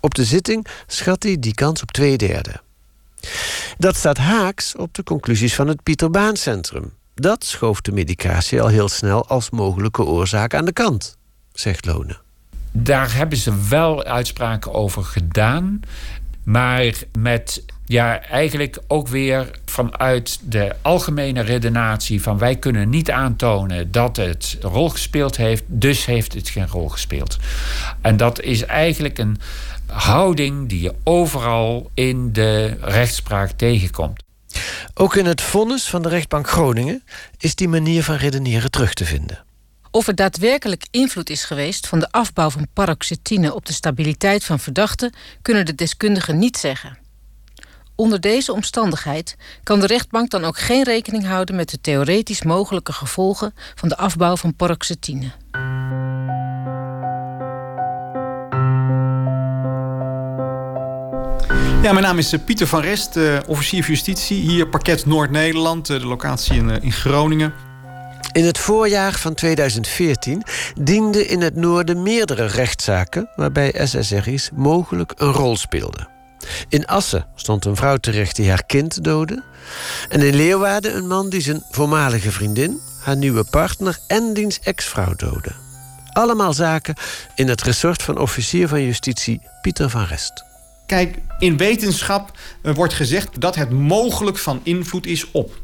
[0.00, 2.60] Op de zitting schat hij die kans op twee derde.
[3.78, 6.92] Dat staat haaks op de conclusies van het Pieter Baan Centrum.
[7.14, 11.16] Dat schoof de medicatie al heel snel als mogelijke oorzaak aan de kant,
[11.52, 12.16] zegt Lone.
[12.72, 15.80] Daar hebben ze wel uitspraken over gedaan.
[16.42, 23.90] Maar met ja, eigenlijk ook weer vanuit de algemene redenatie van wij kunnen niet aantonen
[23.90, 27.36] dat het een rol gespeeld heeft, dus heeft het geen rol gespeeld.
[28.00, 29.40] En dat is eigenlijk een
[29.86, 34.22] houding die je overal in de rechtspraak tegenkomt.
[34.94, 37.02] Ook in het vonnis van de rechtbank Groningen
[37.38, 39.44] is die manier van redeneren terug te vinden.
[39.90, 44.60] Of er daadwerkelijk invloed is geweest van de afbouw van paroxetine op de stabiliteit van
[44.60, 46.98] verdachten, kunnen de deskundigen niet zeggen.
[47.96, 52.92] Onder deze omstandigheid kan de rechtbank dan ook geen rekening houden met de theoretisch mogelijke
[52.92, 55.30] gevolgen van de afbouw van paroxetine.
[61.82, 64.40] Ja, mijn naam is eh, Pieter van Rest, uh, officier van justitie.
[64.40, 67.52] Hier parket Noord-Nederland, uh, de locatie in, in Groningen.
[68.32, 70.42] In het voorjaar van 2014
[70.80, 73.28] dienden in het noorden meerdere rechtszaken...
[73.36, 76.13] waarbij SSRI's mogelijk een rol speelden.
[76.68, 79.42] In Assen stond een vrouw terecht die haar kind doodde.
[80.08, 85.14] En in Leeuwarden een man die zijn voormalige vriendin, haar nieuwe partner en diens ex-vrouw
[85.14, 85.52] doodde.
[86.12, 86.94] Allemaal zaken
[87.34, 90.44] in het resort van officier van justitie Pieter van Rest.
[90.86, 95.62] Kijk, in wetenschap wordt gezegd dat het mogelijk van invloed is op.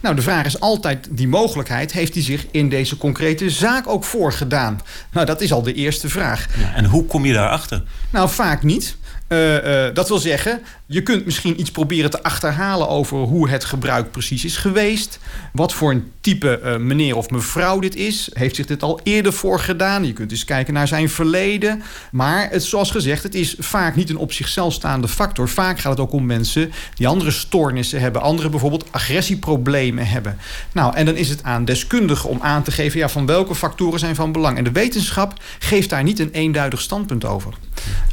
[0.00, 4.04] Nou, de vraag is altijd, die mogelijkheid, heeft hij zich in deze concrete zaak ook
[4.04, 4.80] voorgedaan?
[5.12, 6.46] Nou, dat is al de eerste vraag.
[6.58, 7.82] Ja, en hoe kom je daarachter?
[8.10, 8.96] Nou, vaak niet.
[9.32, 13.64] Uh, uh, dat wil zeggen, je kunt misschien iets proberen te achterhalen over hoe het
[13.64, 15.18] gebruik precies is geweest.
[15.52, 18.30] Wat voor een type uh, meneer of mevrouw dit is.
[18.32, 20.06] Heeft zich dit al eerder voorgedaan?
[20.06, 21.82] Je kunt eens kijken naar zijn verleden.
[22.10, 25.48] Maar het, zoals gezegd, het is vaak niet een op zichzelf staande factor.
[25.48, 28.22] Vaak gaat het ook om mensen die andere stoornissen hebben.
[28.22, 30.38] Andere bijvoorbeeld agressieproblemen hebben.
[30.72, 32.98] Nou, en dan is het aan deskundigen om aan te geven...
[32.98, 34.56] Ja, van welke factoren zijn van belang.
[34.56, 37.54] En de wetenschap geeft daar niet een eenduidig standpunt over.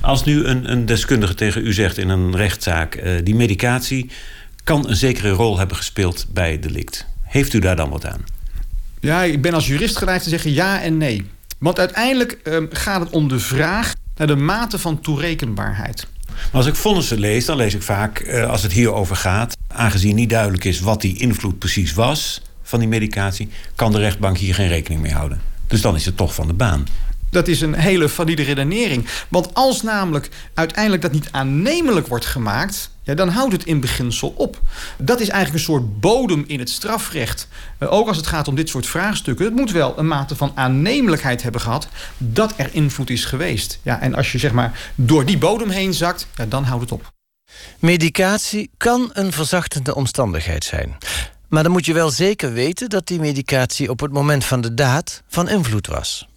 [0.01, 2.67] Als nu een, een deskundige tegen u zegt in een rechtszaak...
[2.77, 4.09] Uh, die medicatie
[4.63, 7.05] kan een zekere rol hebben gespeeld bij het delict.
[7.23, 8.23] Heeft u daar dan wat aan?
[8.99, 11.25] Ja, ik ben als jurist geneigd te zeggen ja en nee.
[11.57, 16.07] Want uiteindelijk uh, gaat het om de vraag naar de mate van toerekenbaarheid.
[16.27, 19.57] Maar als ik vonnissen lees, dan lees ik vaak, uh, als het hierover gaat...
[19.67, 23.49] aangezien niet duidelijk is wat die invloed precies was van die medicatie...
[23.75, 25.41] kan de rechtbank hier geen rekening mee houden.
[25.67, 26.85] Dus dan is het toch van de baan.
[27.29, 29.07] Dat is een hele valide redenering.
[29.27, 32.91] Want als namelijk uiteindelijk dat niet aannemelijk wordt gemaakt...
[33.03, 34.61] Ja, dan houdt het in beginsel op.
[34.97, 37.47] Dat is eigenlijk een soort bodem in het strafrecht.
[37.79, 39.45] Uh, ook als het gaat om dit soort vraagstukken.
[39.45, 41.87] Het moet wel een mate van aannemelijkheid hebben gehad...
[42.17, 43.79] dat er invloed is geweest.
[43.83, 46.91] Ja, en als je zeg maar door die bodem heen zakt, ja, dan houdt het
[46.91, 47.11] op.
[47.79, 50.97] Medicatie kan een verzachtende omstandigheid zijn.
[51.47, 54.73] Maar dan moet je wel zeker weten dat die medicatie op het moment van de
[54.73, 56.28] daad van invloed was.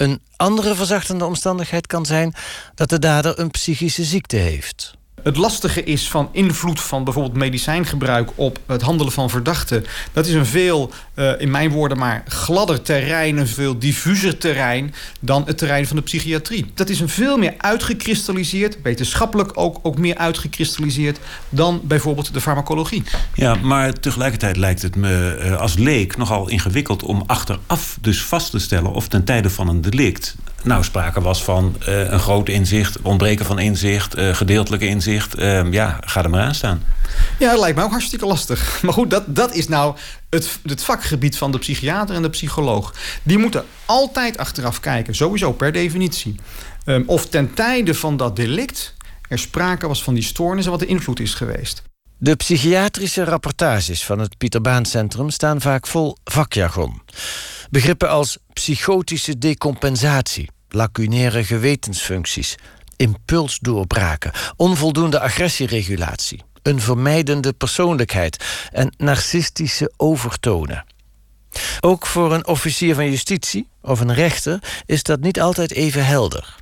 [0.00, 2.34] Een andere verzachtende omstandigheid kan zijn
[2.74, 4.94] dat de dader een psychische ziekte heeft.
[5.22, 9.84] Het lastige is van invloed van bijvoorbeeld medicijngebruik op het handelen van verdachten.
[10.12, 14.94] Dat is een veel, uh, in mijn woorden maar, gladder terrein, een veel diffuser terrein
[15.20, 16.70] dan het terrein van de psychiatrie.
[16.74, 23.02] Dat is een veel meer uitgekristalliseerd, wetenschappelijk ook, ook meer uitgekristalliseerd dan bijvoorbeeld de farmacologie.
[23.34, 28.50] Ja, maar tegelijkertijd lijkt het me uh, als leek nogal ingewikkeld om achteraf dus vast
[28.50, 32.48] te stellen of ten tijde van een delict nou sprake was van uh, een groot
[32.48, 35.38] inzicht, ontbreken van inzicht, uh, gedeeltelijke inzicht.
[35.38, 36.82] Uh, ja, ga er maar aan staan.
[37.38, 38.58] Ja, dat lijkt mij ook hartstikke lastig.
[38.82, 39.96] Maar goed, dat, dat is nou
[40.30, 42.94] het, het vakgebied van de psychiater en de psycholoog.
[43.22, 46.34] Die moeten altijd achteraf kijken, sowieso per definitie.
[46.84, 48.94] Um, of ten tijde van dat delict
[49.28, 51.82] er sprake was van die stoornis en wat de invloed is geweest.
[52.18, 57.02] De psychiatrische rapportages van het Pieter Baan Centrum staan vaak vol vakjargon.
[57.70, 62.54] Begrippen als psychotische decompensatie, lacunaire gewetensfuncties,
[62.96, 70.84] impulsdoorbraken, onvoldoende agressieregulatie, een vermijdende persoonlijkheid en narcistische overtonen.
[71.80, 76.56] Ook voor een officier van justitie of een rechter is dat niet altijd even helder.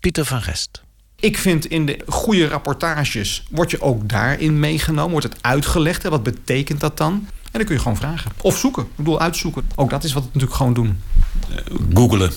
[0.00, 0.82] Pieter van Rest.
[1.16, 6.02] Ik vind in de goede rapportages wordt je ook daarin meegenomen, wordt het uitgelegd.
[6.02, 7.28] Wat betekent dat dan?
[7.54, 8.30] En dan kun je gewoon vragen.
[8.40, 8.82] Of zoeken.
[8.82, 9.68] Ik bedoel, uitzoeken.
[9.74, 11.00] Ook dat is wat we natuurlijk gewoon doen.
[11.92, 12.32] Googelen.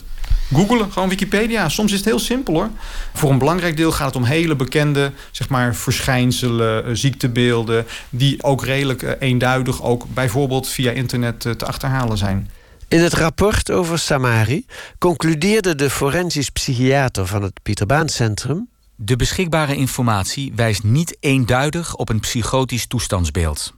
[0.53, 1.69] Googelen, gewoon Wikipedia.
[1.69, 2.69] Soms is het heel simpel hoor.
[3.13, 7.85] Voor een belangrijk deel gaat het om hele bekende zeg maar, verschijnselen, ziektebeelden...
[8.09, 12.49] die ook redelijk uh, eenduidig ook bijvoorbeeld via internet uh, te achterhalen zijn.
[12.87, 14.65] In het rapport over Samari
[14.97, 18.67] concludeerde de forensisch psychiater van het Pieter Baan Centrum...
[18.99, 23.76] De beschikbare informatie wijst niet eenduidig op een psychotisch toestandsbeeld.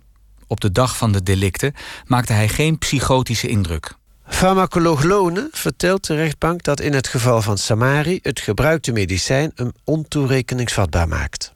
[0.50, 1.74] Op de dag van de delicten
[2.06, 3.94] maakte hij geen psychotische indruk.
[4.28, 9.72] Farmacoloog Lone vertelt de rechtbank dat in het geval van Samari het gebruikte medicijn hem
[9.84, 11.54] ontoerekeningsvatbaar maakt.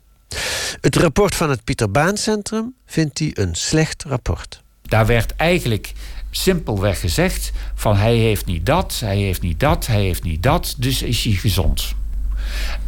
[0.82, 4.62] Het rapport van het Pieter Baan Centrum vindt hij een slecht rapport.
[4.82, 5.93] Daar werd eigenlijk
[6.32, 10.75] simpelweg gezegd van hij heeft niet dat, hij heeft niet dat, hij heeft niet dat,
[10.77, 11.93] dus is hij gezond.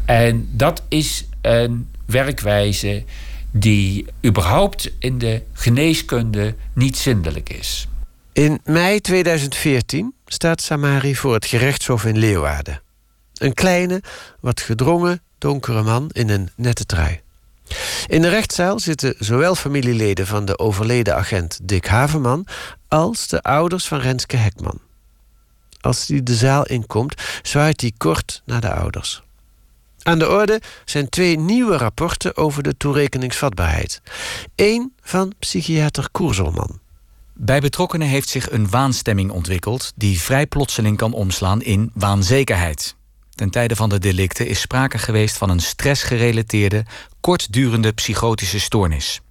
[0.05, 3.03] En dat is een werkwijze
[3.57, 7.87] die überhaupt in de geneeskunde niet zindelijk is.
[8.33, 12.81] In mei 2014 staat Samari voor het gerechtshof in Leeuwarden.
[13.33, 14.01] Een kleine,
[14.39, 17.21] wat gedrongen, donkere man in een nette trui.
[18.07, 22.47] In de rechtszaal zitten zowel familieleden van de overleden agent Dick Haverman
[22.87, 24.79] als de ouders van Renske Hekman.
[25.81, 29.23] Als hij de zaal inkomt, zwaait hij kort naar de ouders.
[30.07, 34.01] Aan de orde zijn twee nieuwe rapporten over de toerekeningsvatbaarheid.
[34.55, 36.79] Eén van psychiater Koerselman.
[37.33, 42.95] Bij betrokkenen heeft zich een waanstemming ontwikkeld die vrij plotseling kan omslaan in waanzekerheid.
[43.29, 46.85] Ten tijde van de delicten is sprake geweest van een stressgerelateerde,
[47.19, 49.21] kortdurende psychotische stoornis.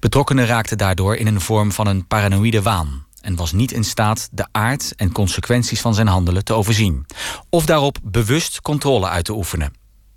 [0.00, 4.28] Betrokkenen raakten daardoor in een vorm van een paranoïde waan en was niet in staat
[4.32, 7.06] de aard en consequenties van zijn handelen te overzien,
[7.50, 9.75] of daarop bewust controle uit te oefenen.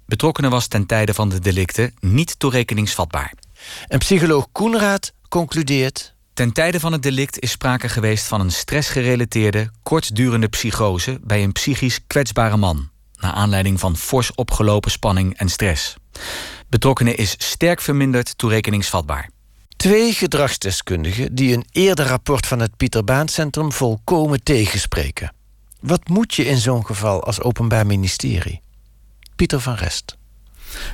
[0.10, 3.34] Betrokkenen was ten tijde van de delicten niet toerekeningsvatbaar.
[3.88, 6.16] En psycholoog Koenraad concludeert.
[6.34, 11.52] Ten tijde van het delict is sprake geweest van een stressgerelateerde, kortdurende psychose bij een
[11.52, 15.96] psychisch kwetsbare man, naar aanleiding van fors opgelopen spanning en stress.
[16.70, 19.30] Betrokkenen is sterk verminderd toerekeningsvatbaar.
[19.76, 25.34] Twee gedragsdeskundigen die een eerder rapport van het Pieter Baan Centrum volkomen tegenspreken.
[25.80, 28.62] Wat moet je in zo'n geval als Openbaar Ministerie?
[29.40, 30.18] Pieter van Rest.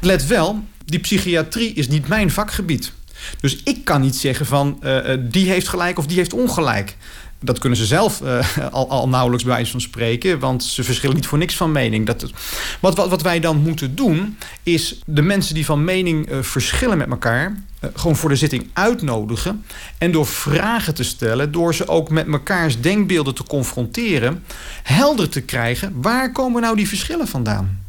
[0.02, 2.92] Let wel, die psychiatrie is niet mijn vakgebied.
[3.40, 6.98] Dus ik kan niet zeggen van uh, die heeft gelijk of die heeft ongelijk.
[7.40, 11.16] Dat kunnen ze zelf uh, al, al nauwelijks bij wijze van spreken, want ze verschillen
[11.16, 12.06] niet voor niks van mening.
[12.06, 12.32] Dat,
[12.80, 17.10] wat, wat, wat wij dan moeten doen, is de mensen die van mening verschillen met
[17.10, 19.66] elkaar, gewoon voor de zitting uitnodigen.
[19.98, 24.44] En door vragen te stellen, door ze ook met mekaars denkbeelden te confronteren,
[24.84, 27.84] helder te krijgen waar komen nou die verschillen vandaan.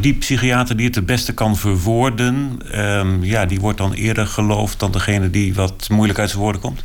[0.00, 4.78] Die psychiater die het het beste kan verwoorden, um, ja, die wordt dan eerder geloofd
[4.78, 6.82] dan degene die wat moeilijk uit zijn woorden komt?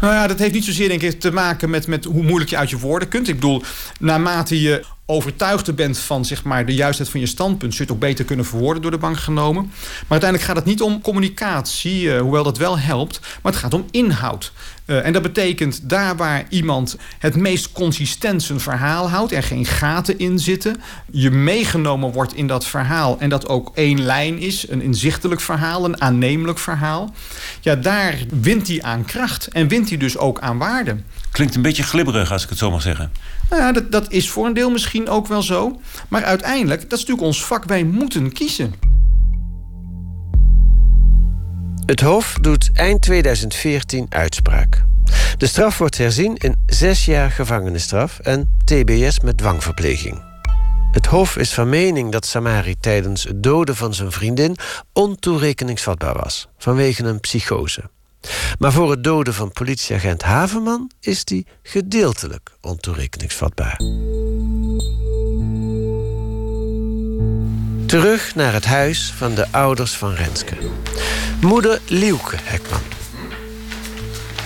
[0.00, 2.56] Nou ja, dat heeft niet zozeer denk ik te maken met, met hoe moeilijk je
[2.56, 3.28] uit je woorden kunt.
[3.28, 3.62] Ik bedoel,
[3.98, 8.02] naarmate je overtuigder bent van zeg maar, de juistheid van je standpunt, zul je het
[8.02, 9.62] ook beter kunnen verwoorden door de bank genomen.
[9.64, 13.74] Maar uiteindelijk gaat het niet om communicatie, uh, hoewel dat wel helpt, maar het gaat
[13.74, 14.52] om inhoud.
[14.86, 19.64] Uh, en dat betekent daar waar iemand het meest consistent zijn verhaal houdt, er geen
[19.64, 20.76] gaten in zitten,
[21.10, 25.84] je meegenomen wordt in dat verhaal en dat ook één lijn is, een inzichtelijk verhaal,
[25.84, 27.14] een aannemelijk verhaal,
[27.60, 30.96] ja, daar wint hij aan kracht en wint hij dus ook aan waarde.
[31.30, 33.12] Klinkt een beetje glibberig als ik het zo mag zeggen.
[33.50, 35.80] Nou ja, dat, dat is voor een deel misschien ook wel zo.
[36.08, 38.93] Maar uiteindelijk, dat is natuurlijk ons vak, wij moeten kiezen.
[41.86, 44.84] Het Hof doet eind 2014 uitspraak.
[45.36, 50.22] De straf wordt herzien in zes jaar gevangenisstraf en TBS met dwangverpleging.
[50.92, 54.56] Het Hof is van mening dat Samari tijdens het doden van zijn vriendin
[54.92, 57.90] ontoerekeningsvatbaar was, vanwege een psychose.
[58.58, 63.80] Maar voor het doden van politieagent Haverman is die gedeeltelijk ontoerekeningsvatbaar.
[67.94, 70.56] Terug naar het huis van de ouders van Renske.
[71.40, 72.80] Moeder Lieuke Hekman.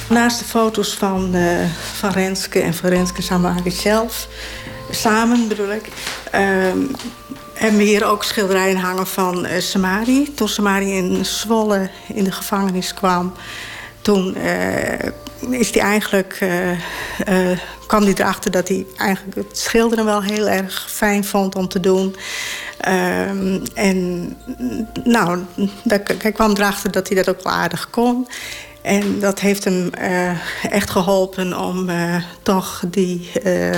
[0.09, 4.29] Naast de foto's van, uh, van Renske en van Renske Samari zelf,
[4.91, 5.91] samen bedoel ik, uh,
[7.55, 10.35] hebben we hier ook schilderijen hangen van uh, Samari.
[10.35, 13.35] Toen Samari in Zwolle in de gevangenis kwam,
[14.03, 16.39] toen uh, is hij eigenlijk,
[17.87, 21.81] kwam hij erachter dat hij eigenlijk het schilderen wel heel erg fijn vond om te
[21.81, 22.17] doen.
[22.88, 24.29] Ehm, en
[25.05, 25.44] nou,
[26.18, 28.29] hij kwam erachter dat hij dat ook wel aardig kon.
[28.83, 30.31] En dat heeft hem uh,
[30.72, 33.77] echt geholpen om uh, toch die uh,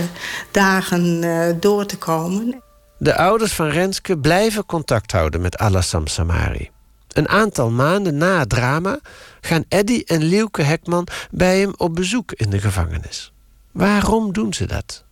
[0.51, 1.21] dagen
[1.61, 2.63] door te komen.
[2.99, 6.71] De ouders van Renske blijven contact houden met Alassam Samari.
[7.13, 8.99] Een aantal maanden na het drama
[9.41, 13.33] gaan Eddy en Lieuke Hekman bij hem op bezoek in de gevangenis.
[13.73, 15.05] Waarom doen ze dat?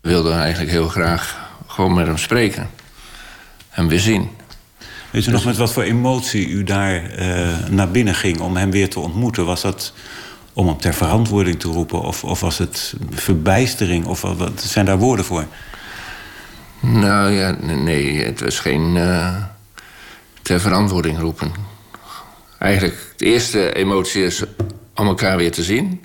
[0.00, 2.70] We wilden eigenlijk heel graag gewoon met hem spreken.
[3.76, 4.30] Hem weer zien.
[5.10, 8.70] Weet u nog met wat voor emotie u daar uh, naar binnen ging om hem
[8.70, 9.46] weer te ontmoeten?
[9.46, 9.92] Was dat
[10.52, 12.00] om hem ter verantwoording te roepen?
[12.00, 14.06] Of, of was het verbijstering?
[14.06, 15.46] Of wat zijn daar woorden voor?
[16.80, 19.36] Nou ja, nee, het was geen uh,
[20.42, 21.52] ter verantwoording roepen.
[22.58, 24.42] Eigenlijk, de eerste emotie is
[24.94, 26.04] om elkaar weer te zien.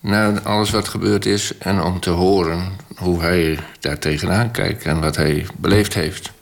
[0.00, 1.58] Na alles wat gebeurd is.
[1.58, 6.34] En om te horen hoe hij daar tegenaan kijkt en wat hij beleefd heeft.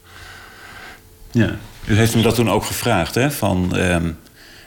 [1.34, 1.50] Ja.
[1.84, 3.30] U heeft hem dat toen ook gevraagd, hè?
[3.30, 4.12] Van, ehm,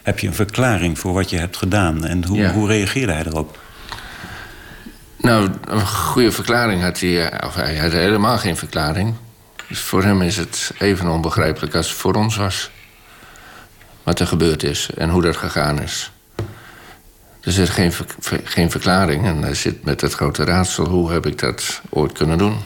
[0.03, 2.05] heb je een verklaring voor wat je hebt gedaan?
[2.05, 2.51] En hoe, Ja.
[2.51, 3.59] hoe reageerde hij erop?
[5.17, 7.29] Nou, een goede verklaring had hij.
[7.29, 9.13] eh, Of hij had helemaal geen verklaring.
[9.67, 12.69] Dus voor hem is het even onbegrijpelijk als het voor ons was.
[14.03, 16.11] Wat er gebeurd is en hoe dat gegaan is.
[17.41, 21.25] Er zit geen, ver- geen verklaring en hij zit met het grote raadsel: hoe heb
[21.25, 22.57] ik dat ooit kunnen doen?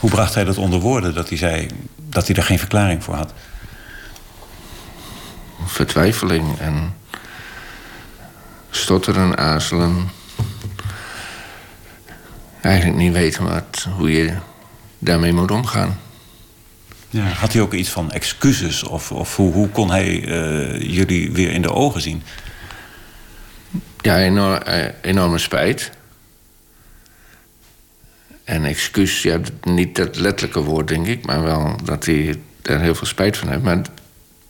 [0.00, 1.68] Hoe bracht hij dat onder woorden dat hij zei
[2.10, 3.32] dat hij daar geen verklaring voor had?
[5.64, 6.94] Vertwijfeling en
[8.70, 10.08] stotteren, aarzelen.
[12.60, 14.34] Eigenlijk niet weten wat, hoe je
[14.98, 15.98] daarmee moet omgaan.
[17.10, 18.82] Ja, had hij ook iets van excuses?
[18.82, 22.22] Of, of hoe, hoe kon hij eh, jullie weer in de ogen zien?
[24.00, 25.90] Ja, enorm, eh, enorme spijt.
[28.48, 32.94] En excuus, ja, niet dat letterlijke woord, denk ik, maar wel dat hij er heel
[32.94, 33.62] veel spijt van heeft.
[33.62, 33.82] Maar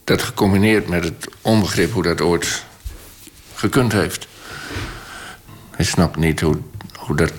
[0.04, 2.64] dat gecombineerd met het onbegrip hoe dat ooit
[3.54, 4.26] gekund heeft.
[5.70, 6.58] Hij snapt niet hoe,
[6.98, 7.32] hoe dat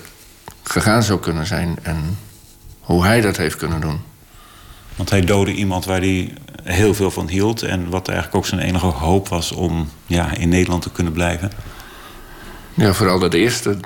[0.64, 2.18] gegaan zou kunnen zijn en
[2.80, 4.02] hoe hij dat heeft kunnen doen.
[4.96, 6.34] Want hij doodde iemand waar hij
[6.64, 7.62] heel veel van hield...
[7.62, 11.52] en wat eigenlijk ook zijn enige hoop was om ja, in Nederland te kunnen blijven.
[12.74, 13.78] Ja, vooral dat eerste.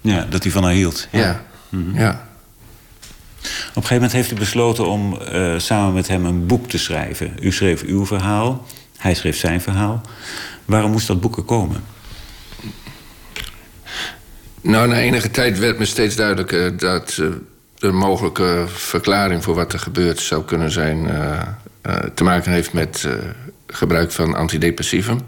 [0.00, 1.08] Ja, dat hij van haar hield.
[1.10, 1.44] Ja,
[1.78, 1.98] Mhm.
[1.98, 2.28] ja.
[3.68, 6.78] Op een gegeven moment heeft u besloten om eh, samen met hem een boek te
[6.78, 7.34] schrijven.
[7.40, 8.66] U schreef uw verhaal,
[8.96, 10.00] hij schreef zijn verhaal.
[10.64, 11.84] Waarom moest dat boek er komen?
[14.60, 17.26] Nou, na enige tijd werd me steeds duidelijker dat eh,
[17.74, 21.08] de mogelijke verklaring voor wat er gebeurd zou kunnen zijn.
[21.08, 21.40] eh,
[21.86, 23.12] eh, te maken heeft met eh,
[23.66, 25.20] gebruik van antidepressivum.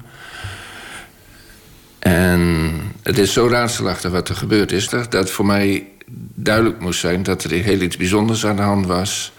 [1.98, 2.70] En
[3.02, 5.86] het is zo raadselachtig wat er gebeurd is, dat, dat voor mij
[6.34, 9.32] duidelijk moest zijn dat er heel iets bijzonders aan de hand was.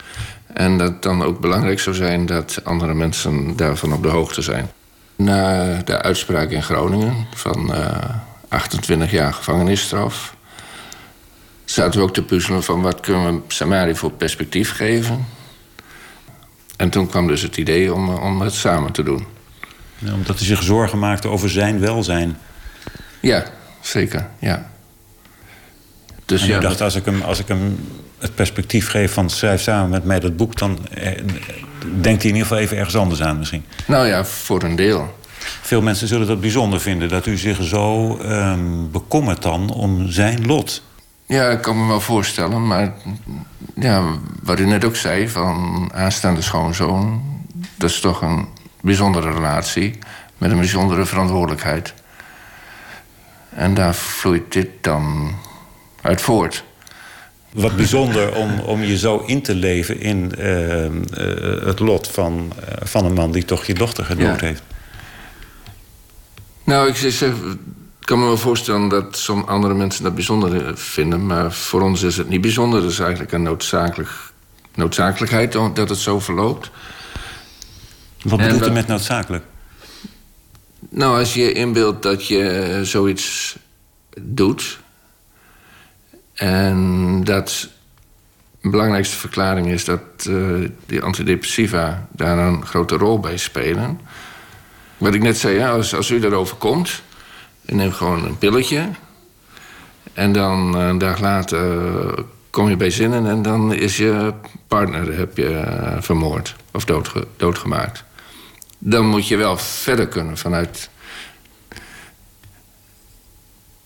[0.53, 4.41] En dat het dan ook belangrijk zou zijn dat andere mensen daarvan op de hoogte
[4.41, 4.71] zijn.
[5.15, 8.09] Na de uitspraak in Groningen van eh,
[8.47, 10.35] 28 jaar gevangenisstraf...
[11.65, 15.25] zaten we ook te puzzelen van wat kunnen we Samari voor perspectief geven.
[16.77, 19.25] En toen kwam dus het idee om, eh, om het samen te doen.
[19.97, 22.37] Ja, omdat hij zich zorgen maakte over zijn welzijn.
[23.19, 23.45] Ja,
[23.81, 24.69] zeker, ja.
[26.29, 27.79] Dus en ja, u dacht, als ik, hem, als ik hem
[28.17, 30.57] het perspectief geef van schrijf samen met mij dat boek...
[30.57, 31.11] dan eh,
[32.01, 33.65] denkt hij in ieder geval even ergens anders aan misschien.
[33.87, 35.17] Nou ja, voor een deel.
[35.61, 37.09] Veel mensen zullen dat bijzonder vinden...
[37.09, 40.81] dat u zich zo ehm, bekommert dan om zijn lot.
[41.25, 42.93] Ja, ik kan me wel voorstellen, maar
[43.75, 44.03] ja,
[44.43, 47.23] wat u net ook zei van aanstaande schoonzoon,
[47.75, 48.47] dat is toch een
[48.81, 49.97] bijzondere relatie
[50.37, 51.93] met een bijzondere verantwoordelijkheid.
[53.49, 55.35] En daar vloeit dit dan
[56.09, 56.63] uit voort.
[57.53, 62.51] Wat bijzonder om, om je zo in te leven in ehm, eh, het lot van,
[62.65, 64.45] eh, van een man die toch je dochter gedood Ja.
[64.45, 64.63] heeft.
[66.63, 67.33] Nou, ik zeg,
[67.99, 72.01] kan me wel voorstellen dat sommige andere mensen dat bijzonder eh, vinden, maar voor ons
[72.01, 72.81] is het niet bijzonder.
[72.81, 74.09] Het is eigenlijk een noodzakelijk,
[74.75, 76.71] noodzakelijkheid dat het zo verloopt.
[78.23, 79.43] Wat bedoelt u met noodzakelijk?
[80.89, 83.57] Nou, als je inbeeldt dat je eh, zoiets
[84.21, 84.79] doet.
[86.39, 87.69] En dat
[88.61, 90.35] de belangrijkste verklaring is dat eh,
[90.85, 93.99] die antidepressiva daar een grote rol bij spelen.
[94.97, 97.01] Wat ik net zei, als, als u daarover komt,
[97.65, 98.89] u neemt gewoon een pilletje.
[100.13, 104.33] En dan eh, een dag later kom je bij zinnen en dan is je
[104.67, 108.03] partner heb je eh, vermoord of doodge- doodgemaakt
[108.79, 110.89] dan moet je wel verder kunnen vanuit.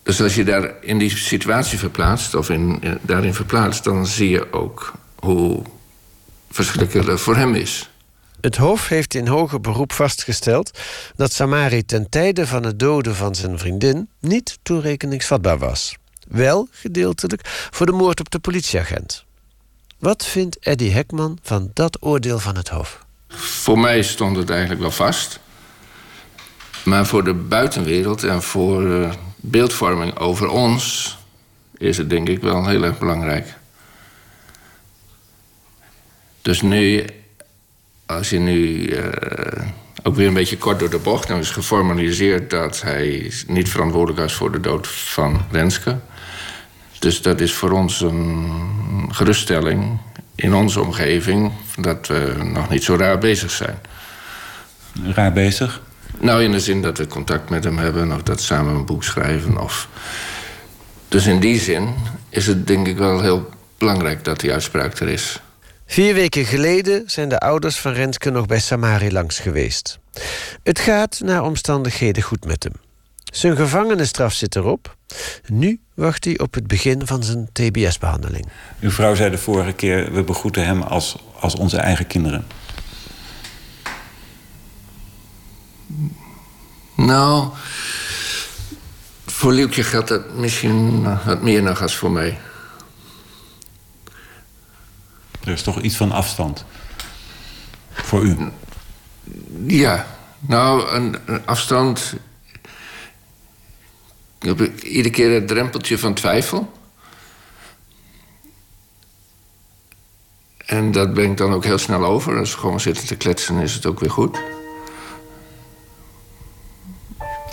[0.04, 4.30] Dus als je daar in die situatie verplaatst, of in, in- daarin verplaatst, dan zie
[4.30, 5.62] je ook hoe
[6.52, 7.90] verschrikkelijk het voor hem is.
[8.42, 10.80] Het Hof heeft in hoger beroep vastgesteld
[11.16, 15.96] dat Samari ten tijde van het doden van zijn vriendin niet toerekeningsvatbaar was.
[16.28, 17.42] Wel gedeeltelijk
[17.72, 19.24] voor de moord op de politieagent.
[20.00, 23.06] Wat vindt Eddie Hekman van dat oordeel van het Hof?
[23.30, 25.40] Voor mij stond het eigenlijk wel vast.
[26.86, 29.12] Maar voor de buitenwereld en voor eh,
[29.46, 31.18] beeldvorming over ons
[31.78, 33.54] is het denk ik wel heel erg belangrijk.
[36.42, 37.06] Dus nu,
[38.06, 39.66] als je nu eh,
[40.04, 44.20] ook weer een beetje kort door de bocht, dan is geformaliseerd dat hij niet verantwoordelijk
[44.20, 45.98] was voor de dood van Renske.
[47.00, 50.00] Dus dat is voor ons een geruststelling
[50.36, 53.80] in onze omgeving dat we nog niet zo raar bezig zijn.
[55.04, 55.82] Raar bezig?
[56.20, 59.04] Nou, in de zin dat we contact met hem hebben, of dat samen een boek
[59.04, 59.58] schrijven.
[59.58, 59.88] Of...
[61.08, 61.94] Dus in die zin
[62.30, 65.42] is het denk ik wel heel belangrijk dat die uitspraak er is.
[65.86, 70.00] Vier weken geleden zijn de ouders van Renske nog bij Samari langs geweest.
[70.64, 72.74] Het gaat naar omstandigheden goed met hem.
[73.24, 74.96] Zijn gevangenisstraf zit erop.
[75.48, 78.46] Nu wacht hij op het begin van zijn TBS-behandeling.
[78.80, 82.46] Uw vrouw zei de vorige keer: we begroeten hem als, als onze eigen kinderen.
[86.96, 87.50] Nou,
[89.26, 92.40] voor Lieltje geldt dat misschien wat meer nog als voor mij.
[95.44, 96.66] Er is toch iets van afstand.
[97.92, 98.38] Voor u?
[99.68, 100.08] Ja,
[100.40, 102.16] nou, een, een afstand.
[104.40, 106.72] Ik heb iedere keer het drempeltje van twijfel.
[110.66, 112.38] En dat ben ik dan ook heel snel over.
[112.38, 114.38] Als we gewoon zitten te kletsen, is het ook weer goed.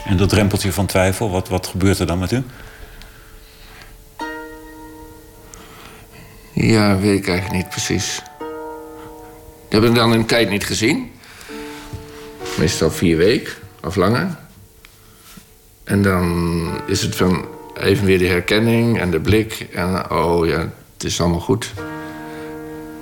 [0.05, 2.43] En dat drempeltje van twijfel, wat, wat gebeurt er dan met u?
[6.53, 8.23] Ja, weet ik eigenlijk niet precies.
[9.67, 11.11] Ik heb hem dan een tijd niet gezien.
[12.59, 13.53] Meestal vier weken
[13.85, 14.37] of langer.
[15.85, 19.67] En dan is het van even weer de herkenning en de blik.
[19.73, 20.59] En oh ja,
[20.93, 21.73] het is allemaal goed.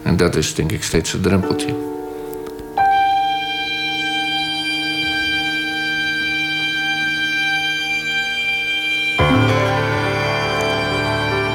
[0.03, 1.98] En dat is denk ik steeds het drempeltje.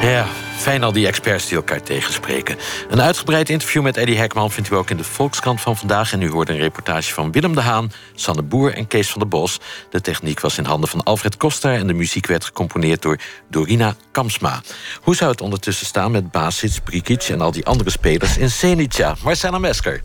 [0.03, 0.27] Ja,
[0.57, 2.57] fijn al die experts die elkaar tegenspreken.
[2.89, 6.13] Een uitgebreid interview met Eddie Hekman vindt u ook in de Volkskrant van vandaag.
[6.13, 9.29] En u hoort een reportage van Willem de Haan, Sanne Boer en Kees van der
[9.29, 9.59] Bos.
[9.89, 13.17] De techniek was in handen van Alfred Koster en de muziek werd gecomponeerd door
[13.49, 14.61] Dorina Kamsma.
[15.01, 19.15] Hoe zou het ondertussen staan met Basic, Brikic en al die andere spelers in Senica?
[19.23, 20.03] Marcella Mesker.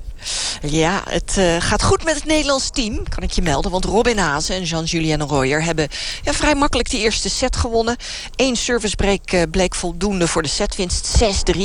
[0.62, 3.70] Ja, het uh, gaat goed met het Nederlands team, kan ik je melden.
[3.70, 5.88] Want Robin Hazen en Jean-Julien Royer hebben
[6.22, 7.96] ja, vrij makkelijk die eerste set gewonnen.
[8.36, 11.22] Eén servicebreak uh, bleek voldoende voor de setwinst,
[11.56, 11.60] 6-3.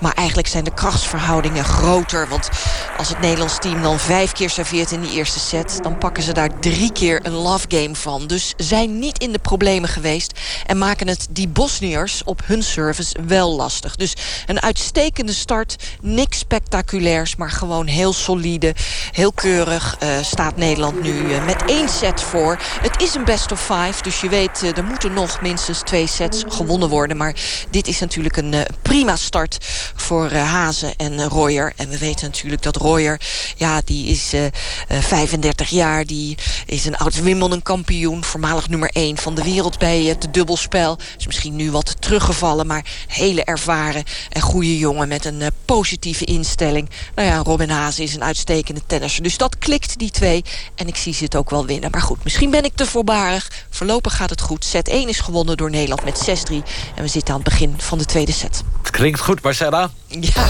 [0.00, 2.28] Maar eigenlijk zijn de krachtsverhoudingen groter.
[2.28, 2.48] Want
[2.96, 5.78] als het Nederlands team dan vijf keer serveert in die eerste set...
[5.82, 8.26] dan pakken ze daar drie keer een love game van.
[8.26, 10.32] Dus zijn niet in de problemen geweest...
[10.66, 13.96] en maken het die Bosniërs op hun service wel lastig.
[13.96, 14.14] Dus
[14.46, 17.36] een uitstekende start, niks spectaculairs...
[17.36, 18.74] maar gewoon heel solide,
[19.12, 22.58] heel keurig uh, staat Nederland nu uh, met één set voor.
[22.80, 26.06] Het is een best of five, dus je weet, uh, er moeten nog minstens twee
[26.06, 27.16] sets gewonnen worden.
[27.16, 27.34] Maar
[27.70, 29.58] dit is natuurlijk een prima start
[29.94, 31.72] voor Hazen en Royer.
[31.76, 33.20] En we weten natuurlijk dat Royer,
[33.56, 34.32] ja, die is
[34.88, 36.04] 35 jaar.
[36.04, 40.98] Die is een oud Wimbledon kampioen, voormalig nummer 1 van de wereld bij het dubbelspel.
[41.18, 46.90] Is misschien nu wat teruggevallen, maar hele ervaren en goede jongen met een positieve instelling.
[47.14, 49.22] Nou ja, Robin Hazen is een uitstekende tennisser.
[49.22, 50.44] Dus dat klikt, die twee.
[50.74, 51.90] En ik zie ze het ook wel winnen.
[51.90, 53.50] Maar goed, misschien ben ik te voorbarig.
[53.70, 54.64] Voorlopig gaat het goed.
[54.64, 56.54] Set 1 is gewonnen door Nederland met 6-3.
[56.94, 58.62] En we zitten aan het begin van de tweede set.
[58.82, 59.90] Het klinkt goed, Marcella.
[60.06, 60.46] Ja.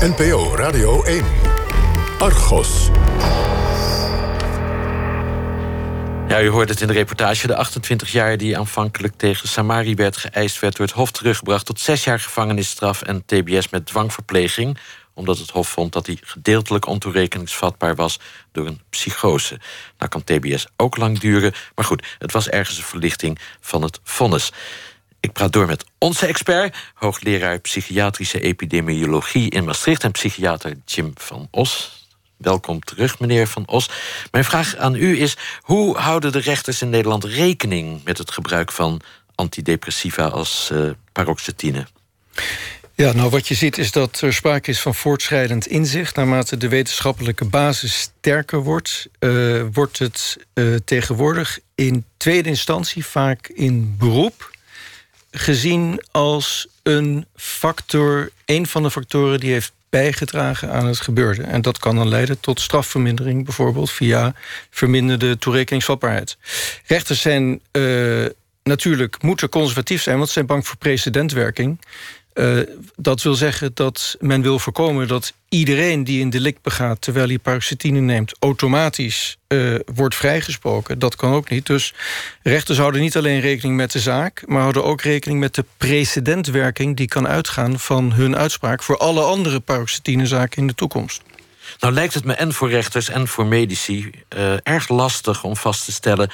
[0.00, 1.24] NPO Radio 1.
[2.18, 2.90] Argos.
[6.28, 7.46] Ja, u hoorde het in de reportage.
[7.46, 10.60] De 28 jaar die aanvankelijk tegen Samari werd geëist...
[10.60, 13.02] werd door het Hof teruggebracht tot zes jaar gevangenisstraf...
[13.02, 14.78] en tbs met dwangverpleging
[15.14, 18.18] omdat het Hof vond dat hij gedeeltelijk ontoerekeningsvatbaar was
[18.52, 19.60] door een psychose.
[19.98, 24.00] Nou kan TBS ook lang duren, maar goed, het was ergens een verlichting van het
[24.02, 24.52] vonnis.
[25.20, 31.48] Ik praat door met onze expert, hoogleraar psychiatrische epidemiologie in Maastricht en psychiater Jim van
[31.50, 32.00] Os.
[32.36, 33.88] Welkom terug, meneer Van Os.
[34.30, 38.72] Mijn vraag aan u is: hoe houden de rechters in Nederland rekening met het gebruik
[38.72, 39.00] van
[39.34, 41.86] antidepressiva als uh, paroxetine?
[43.02, 46.16] Ja, nou wat je ziet is dat er sprake is van voortschrijdend inzicht.
[46.16, 53.48] Naarmate de wetenschappelijke basis sterker wordt, uh, wordt het uh, tegenwoordig in tweede instantie vaak
[53.48, 54.50] in beroep
[55.30, 61.42] gezien als een factor, een van de factoren die heeft bijgedragen aan het gebeurde.
[61.42, 64.34] En dat kan dan leiden tot strafvermindering, bijvoorbeeld via
[64.70, 66.36] verminderde toerekeningsvatbaarheid.
[66.86, 68.26] Rechters zijn uh,
[68.62, 71.78] natuurlijk moeten conservatief zijn, want ze zijn bang voor precedentwerking.
[72.34, 72.60] Uh,
[72.96, 77.00] dat wil zeggen dat men wil voorkomen dat iedereen die een delict begaat...
[77.00, 80.98] terwijl hij paroxetine neemt, automatisch uh, wordt vrijgesproken.
[80.98, 81.66] Dat kan ook niet.
[81.66, 81.94] Dus
[82.42, 84.42] rechters houden niet alleen rekening met de zaak...
[84.46, 86.96] maar houden ook rekening met de precedentwerking...
[86.96, 88.82] die kan uitgaan van hun uitspraak...
[88.82, 91.22] voor alle andere paroxetinezaken in de toekomst.
[91.80, 95.84] Nou lijkt het me en voor rechters en voor medici uh, erg lastig om vast
[95.84, 96.30] te stellen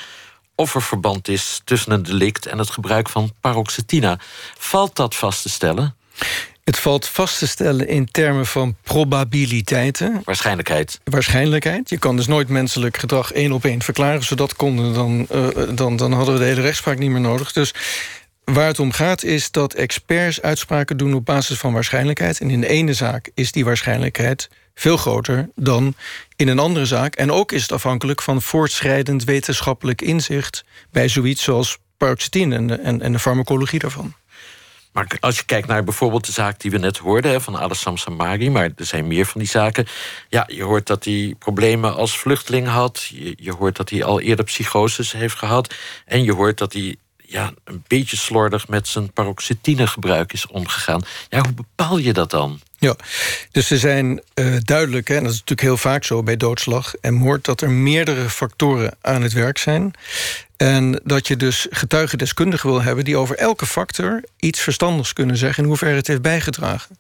[0.61, 4.19] of er verband is tussen een delict en het gebruik van paroxetina.
[4.59, 5.95] Valt dat vast te stellen?
[6.65, 10.23] Het valt vast te stellen in termen van probabiliteiten.
[10.25, 11.01] Waarschijnlijkheid.
[11.05, 11.91] Waarschijnlijkheid.
[11.91, 14.23] Je kan dus nooit menselijk gedrag één op één verklaren.
[14.23, 17.53] Zodat konden, dan, uh, dan, dan hadden we de hele rechtspraak niet meer nodig.
[17.53, 17.75] Dus
[18.53, 22.41] waar het om gaat is dat experts uitspraken doen op basis van waarschijnlijkheid.
[22.41, 25.95] En in de ene zaak is die waarschijnlijkheid veel groter dan
[26.37, 27.15] in een andere zaak.
[27.15, 32.75] En ook is het afhankelijk van voortschrijdend wetenschappelijk inzicht bij zoiets zoals paroxetine en de,
[32.75, 34.15] en, de farmacologie daarvan.
[34.93, 38.51] Maar als je kijkt naar bijvoorbeeld de zaak die we net hoorden van Alassam Samari,
[38.51, 39.87] maar er zijn meer van die zaken.
[40.29, 43.05] Ja, je hoort dat hij problemen als vluchteling had.
[43.05, 45.75] Je, je hoort dat hij al eerder psychoses heeft gehad.
[46.05, 46.97] En je hoort dat hij
[47.31, 51.03] ja, een beetje slordig met zijn paroxetinegebruik is omgegaan.
[51.29, 52.61] Ja, hoe bepaal je dat dan?
[52.79, 52.97] Ja,
[53.51, 56.95] dus ze zijn uh, duidelijk, hè, en dat is natuurlijk heel vaak zo bij doodslag
[56.95, 59.93] en moord, dat er meerdere factoren aan het werk zijn.
[60.57, 65.63] En dat je dus getuigendeskundigen wil hebben die over elke factor iets verstandigs kunnen zeggen
[65.63, 66.97] in hoeverre het heeft bijgedragen.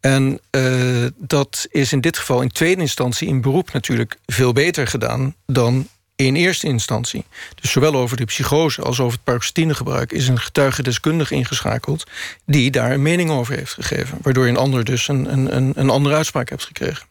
[0.00, 4.86] En uh, dat is in dit geval in tweede instantie in beroep natuurlijk veel beter
[4.86, 7.24] gedaan dan in eerste instantie.
[7.60, 12.04] Dus zowel over de psychose als over het paroxetinegebruik is een getuigendeskundige ingeschakeld
[12.46, 15.90] die daar een mening over heeft gegeven, waardoor je een ander dus een, een, een
[15.90, 17.06] andere uitspraak hebt gekregen.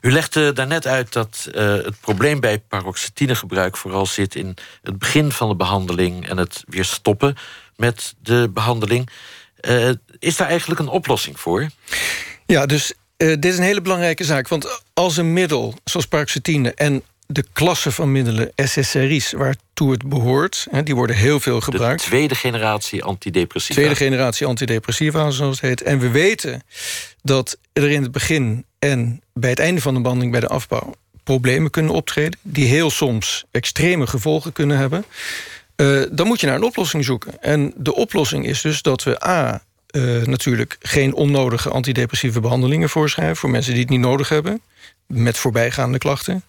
[0.00, 5.32] U legde daarnet uit dat uh, het probleem bij paroxetinegebruik vooral zit in het begin
[5.32, 7.36] van de behandeling en het weer stoppen
[7.76, 9.08] met de behandeling.
[9.60, 11.70] Uh, is daar eigenlijk een oplossing voor?
[12.46, 14.48] Ja, dus uh, dit is een hele belangrijke zaak.
[14.48, 20.66] Want als een middel zoals paroxetine en de klasse van middelen, SSRI's, waartoe het behoort.
[20.70, 22.02] Hè, die worden heel veel gebruikt.
[22.02, 23.80] De tweede generatie antidepressiva.
[23.80, 25.82] Tweede generatie antidepressiva, zoals het heet.
[25.82, 26.62] En we weten
[27.22, 30.94] dat er in het begin en bij het einde van de behandeling, bij de afbouw,
[31.24, 32.38] problemen kunnen optreden.
[32.42, 35.04] Die heel soms extreme gevolgen kunnen hebben.
[35.76, 37.42] Uh, dan moet je naar een oplossing zoeken.
[37.42, 39.62] En de oplossing is dus dat we A.
[39.90, 44.62] Uh, natuurlijk geen onnodige antidepressieve behandelingen voorschrijven voor mensen die het niet nodig hebben
[45.06, 46.44] met voorbijgaande klachten.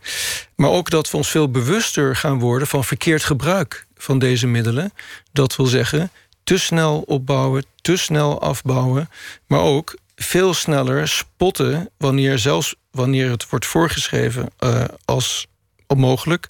[0.56, 4.94] Maar ook dat we ons veel bewuster gaan worden van verkeerd gebruik van deze middelen.
[5.32, 6.12] Dat wil zeggen,
[6.44, 9.10] te snel opbouwen, te snel afbouwen,
[9.48, 15.48] maar ook veel sneller spotten wanneer zelfs wanneer het wordt voorgeschreven uh, als
[15.88, 16.48] onmogelijk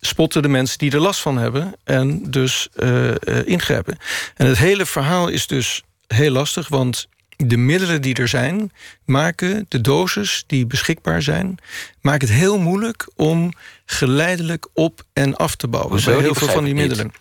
[0.00, 3.10] spotten de mensen die er last van hebben en dus uh,
[3.44, 3.98] ingrijpen.
[4.34, 8.72] En het hele verhaal is dus heel lastig, want de middelen die er zijn,
[9.04, 11.58] maken de doses die beschikbaar zijn,
[12.00, 13.52] maken het heel moeilijk om
[13.86, 15.92] geleidelijk op en af te bouwen.
[15.92, 16.12] Hoezo?
[16.12, 17.12] Bij heel veel van die middelen.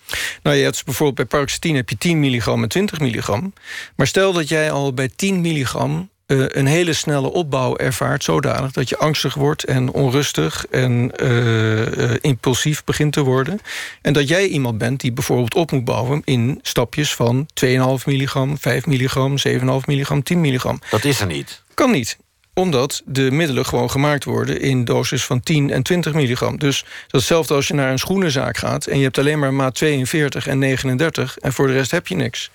[0.44, 3.54] Nou, je hebt bijvoorbeeld bij paroxetine heb je 10 milligram en 20 milligram.
[3.96, 8.72] Maar stel dat jij al bij 10 milligram uh, een hele snelle opbouw ervaart, zodanig
[8.72, 13.60] dat je angstig wordt en onrustig en uh, uh, impulsief begint te worden.
[14.02, 17.70] En dat jij iemand bent die bijvoorbeeld op moet bouwen in stapjes van 2,5
[18.06, 19.56] milligram, 5 milligram, 7,5
[19.86, 20.80] milligram, 10 milligram.
[20.90, 21.64] Dat is er niet.
[21.74, 22.18] Kan niet
[22.56, 26.58] omdat de middelen gewoon gemaakt worden in doses van 10 en 20 milligram.
[26.60, 28.86] Dus dat is hetzelfde als je naar een schoenenzaak gaat...
[28.86, 31.38] en je hebt alleen maar maat 42 en 39...
[31.38, 32.52] en voor de rest heb je niks.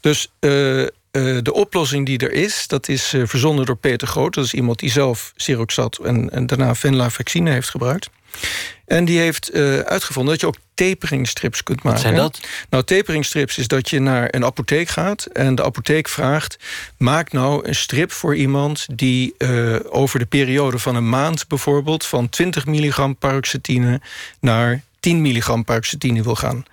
[0.00, 4.34] Dus uh, uh, de oplossing die er is, dat is uh, verzonnen door Peter Groot.
[4.34, 8.10] Dat is iemand die zelf Siroxat en, en daarna venlafaxine heeft gebruikt.
[8.86, 11.92] En die heeft uh, uitgevonden dat je ook taperingstrips kunt maken.
[11.92, 12.40] Wat zijn dat?
[12.70, 15.24] Nou, taperingstrips is dat je naar een apotheek gaat...
[15.24, 16.58] en de apotheek vraagt...
[16.96, 21.48] maak nou een strip voor iemand die uh, over de periode van een maand...
[21.48, 24.00] bijvoorbeeld van 20 milligram paroxetine
[24.40, 26.64] naar 10 milligram paroxetine wil gaan.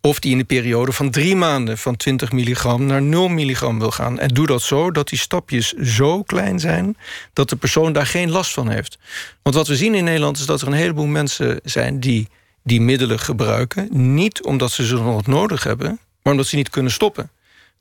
[0.00, 3.90] Of die in de periode van drie maanden van 20 milligram naar 0 milligram wil
[3.90, 4.18] gaan.
[4.18, 6.96] En doe dat zo dat die stapjes zo klein zijn
[7.32, 8.98] dat de persoon daar geen last van heeft.
[9.42, 12.28] Want wat we zien in Nederland is dat er een heleboel mensen zijn die
[12.62, 13.88] die middelen gebruiken.
[14.14, 17.30] Niet omdat ze ze nog nodig hebben, maar omdat ze niet kunnen stoppen.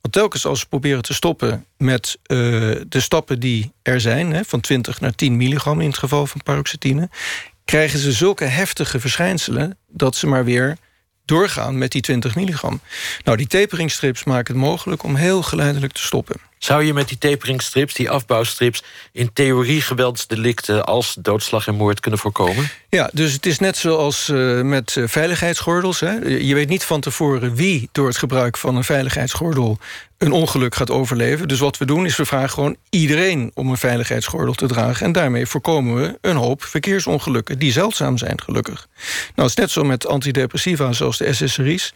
[0.01, 2.37] Want telkens als ze proberen te stoppen met uh,
[2.87, 6.43] de stappen die er zijn, hè, van 20 naar 10 milligram in het geval van
[6.43, 7.09] paroxetine,
[7.69, 10.77] krijgen ze zulke heftige verschijnselen dat ze maar weer
[11.25, 12.81] doorgaan met die 20 milligram.
[13.23, 16.35] Nou, die taperingstrips maken het mogelijk om heel geleidelijk te stoppen.
[16.57, 18.83] Zou je met die taperingstrips, die afbouwstrips...
[19.11, 22.69] in theorie geweldsdelicten als doodslag en moord kunnen voorkomen?
[22.89, 25.99] Ja, dus het is net zoals uh, met uh, veiligheidsgordels.
[25.99, 26.11] Hè.
[26.25, 29.79] Je weet niet van tevoren wie door het gebruik van een veiligheidsgordel...
[30.19, 31.47] een ongeluk gaat overleven.
[31.47, 35.05] Dus wat we doen is we vragen gewoon iedereen om een veiligheidsgordel te dragen.
[35.05, 37.59] En daarmee voorkomen we een hoop verkeersongelukken...
[37.59, 38.87] die zeldzaam zijn, gelukkig.
[39.35, 41.93] Nou, het is net zo met antidepressiva zoals de SSRI's.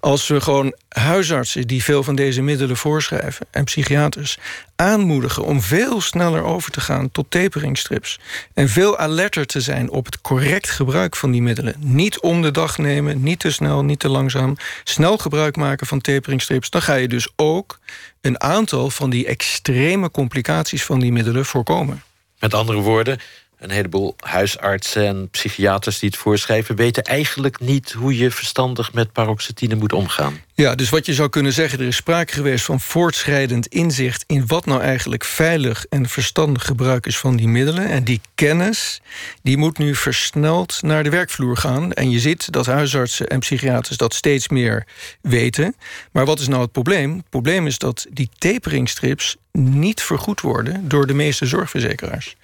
[0.00, 3.46] Als we gewoon huisartsen die veel van deze middelen voorschrijven...
[3.50, 4.38] en psychiaters
[4.82, 8.18] aanmoedigen om veel sneller over te gaan tot taperingstrips...
[8.54, 11.74] en veel alerter te zijn op het correct gebruik van die middelen.
[11.78, 14.56] Niet om de dag nemen, niet te snel, niet te langzaam.
[14.84, 16.70] Snel gebruik maken van taperingstrips.
[16.70, 17.78] Dan ga je dus ook
[18.20, 22.02] een aantal van die extreme complicaties van die middelen voorkomen.
[22.38, 23.18] Met andere woorden,
[23.58, 26.76] een heleboel huisartsen en psychiaters die het voorschrijven...
[26.76, 30.40] weten eigenlijk niet hoe je verstandig met paroxetine moet omgaan.
[30.62, 34.46] Ja, dus wat je zou kunnen zeggen, er is sprake geweest van voortschrijdend inzicht in
[34.46, 37.88] wat nou eigenlijk veilig en verstandig gebruik is van die middelen.
[37.88, 39.00] En die kennis,
[39.42, 41.92] die moet nu versneld naar de werkvloer gaan.
[41.92, 44.86] En je ziet dat huisartsen en psychiaters dat steeds meer
[45.20, 45.74] weten.
[46.12, 47.16] Maar wat is nou het probleem?
[47.16, 52.36] Het probleem is dat die taperingstrips niet vergoed worden door de meeste zorgverzekeraars.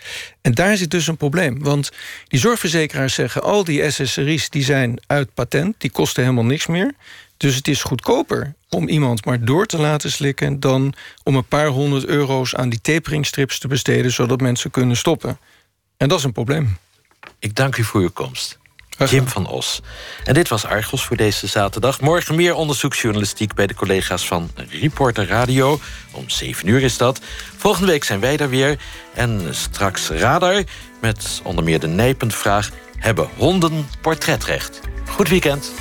[0.42, 1.62] En daar zit dus een probleem.
[1.62, 1.90] Want
[2.28, 3.42] die zorgverzekeraars zeggen...
[3.42, 6.94] al die SSRI's die zijn uit patent, die kosten helemaal niks meer.
[7.38, 10.60] Dus het is goedkoper om iemand maar door te laten slikken...
[10.60, 14.12] dan om een paar honderd euro's aan die taperingstrips te besteden...
[14.12, 15.38] zodat mensen kunnen stoppen.
[15.96, 16.78] En dat is een probleem.
[17.38, 18.58] Ik dank u voor uw komst.
[19.06, 19.80] Jim van Os.
[20.24, 22.00] En dit was Argos voor deze zaterdag.
[22.00, 25.80] Morgen meer onderzoeksjournalistiek bij de collega's van Reporter Radio.
[26.12, 27.20] Om 7 uur is dat.
[27.56, 28.78] Volgende week zijn wij daar weer.
[29.14, 30.62] En straks Radar
[31.00, 32.70] met onder meer de nijpend vraag...
[32.96, 34.80] hebben honden portretrecht?
[35.06, 35.72] Goed weekend.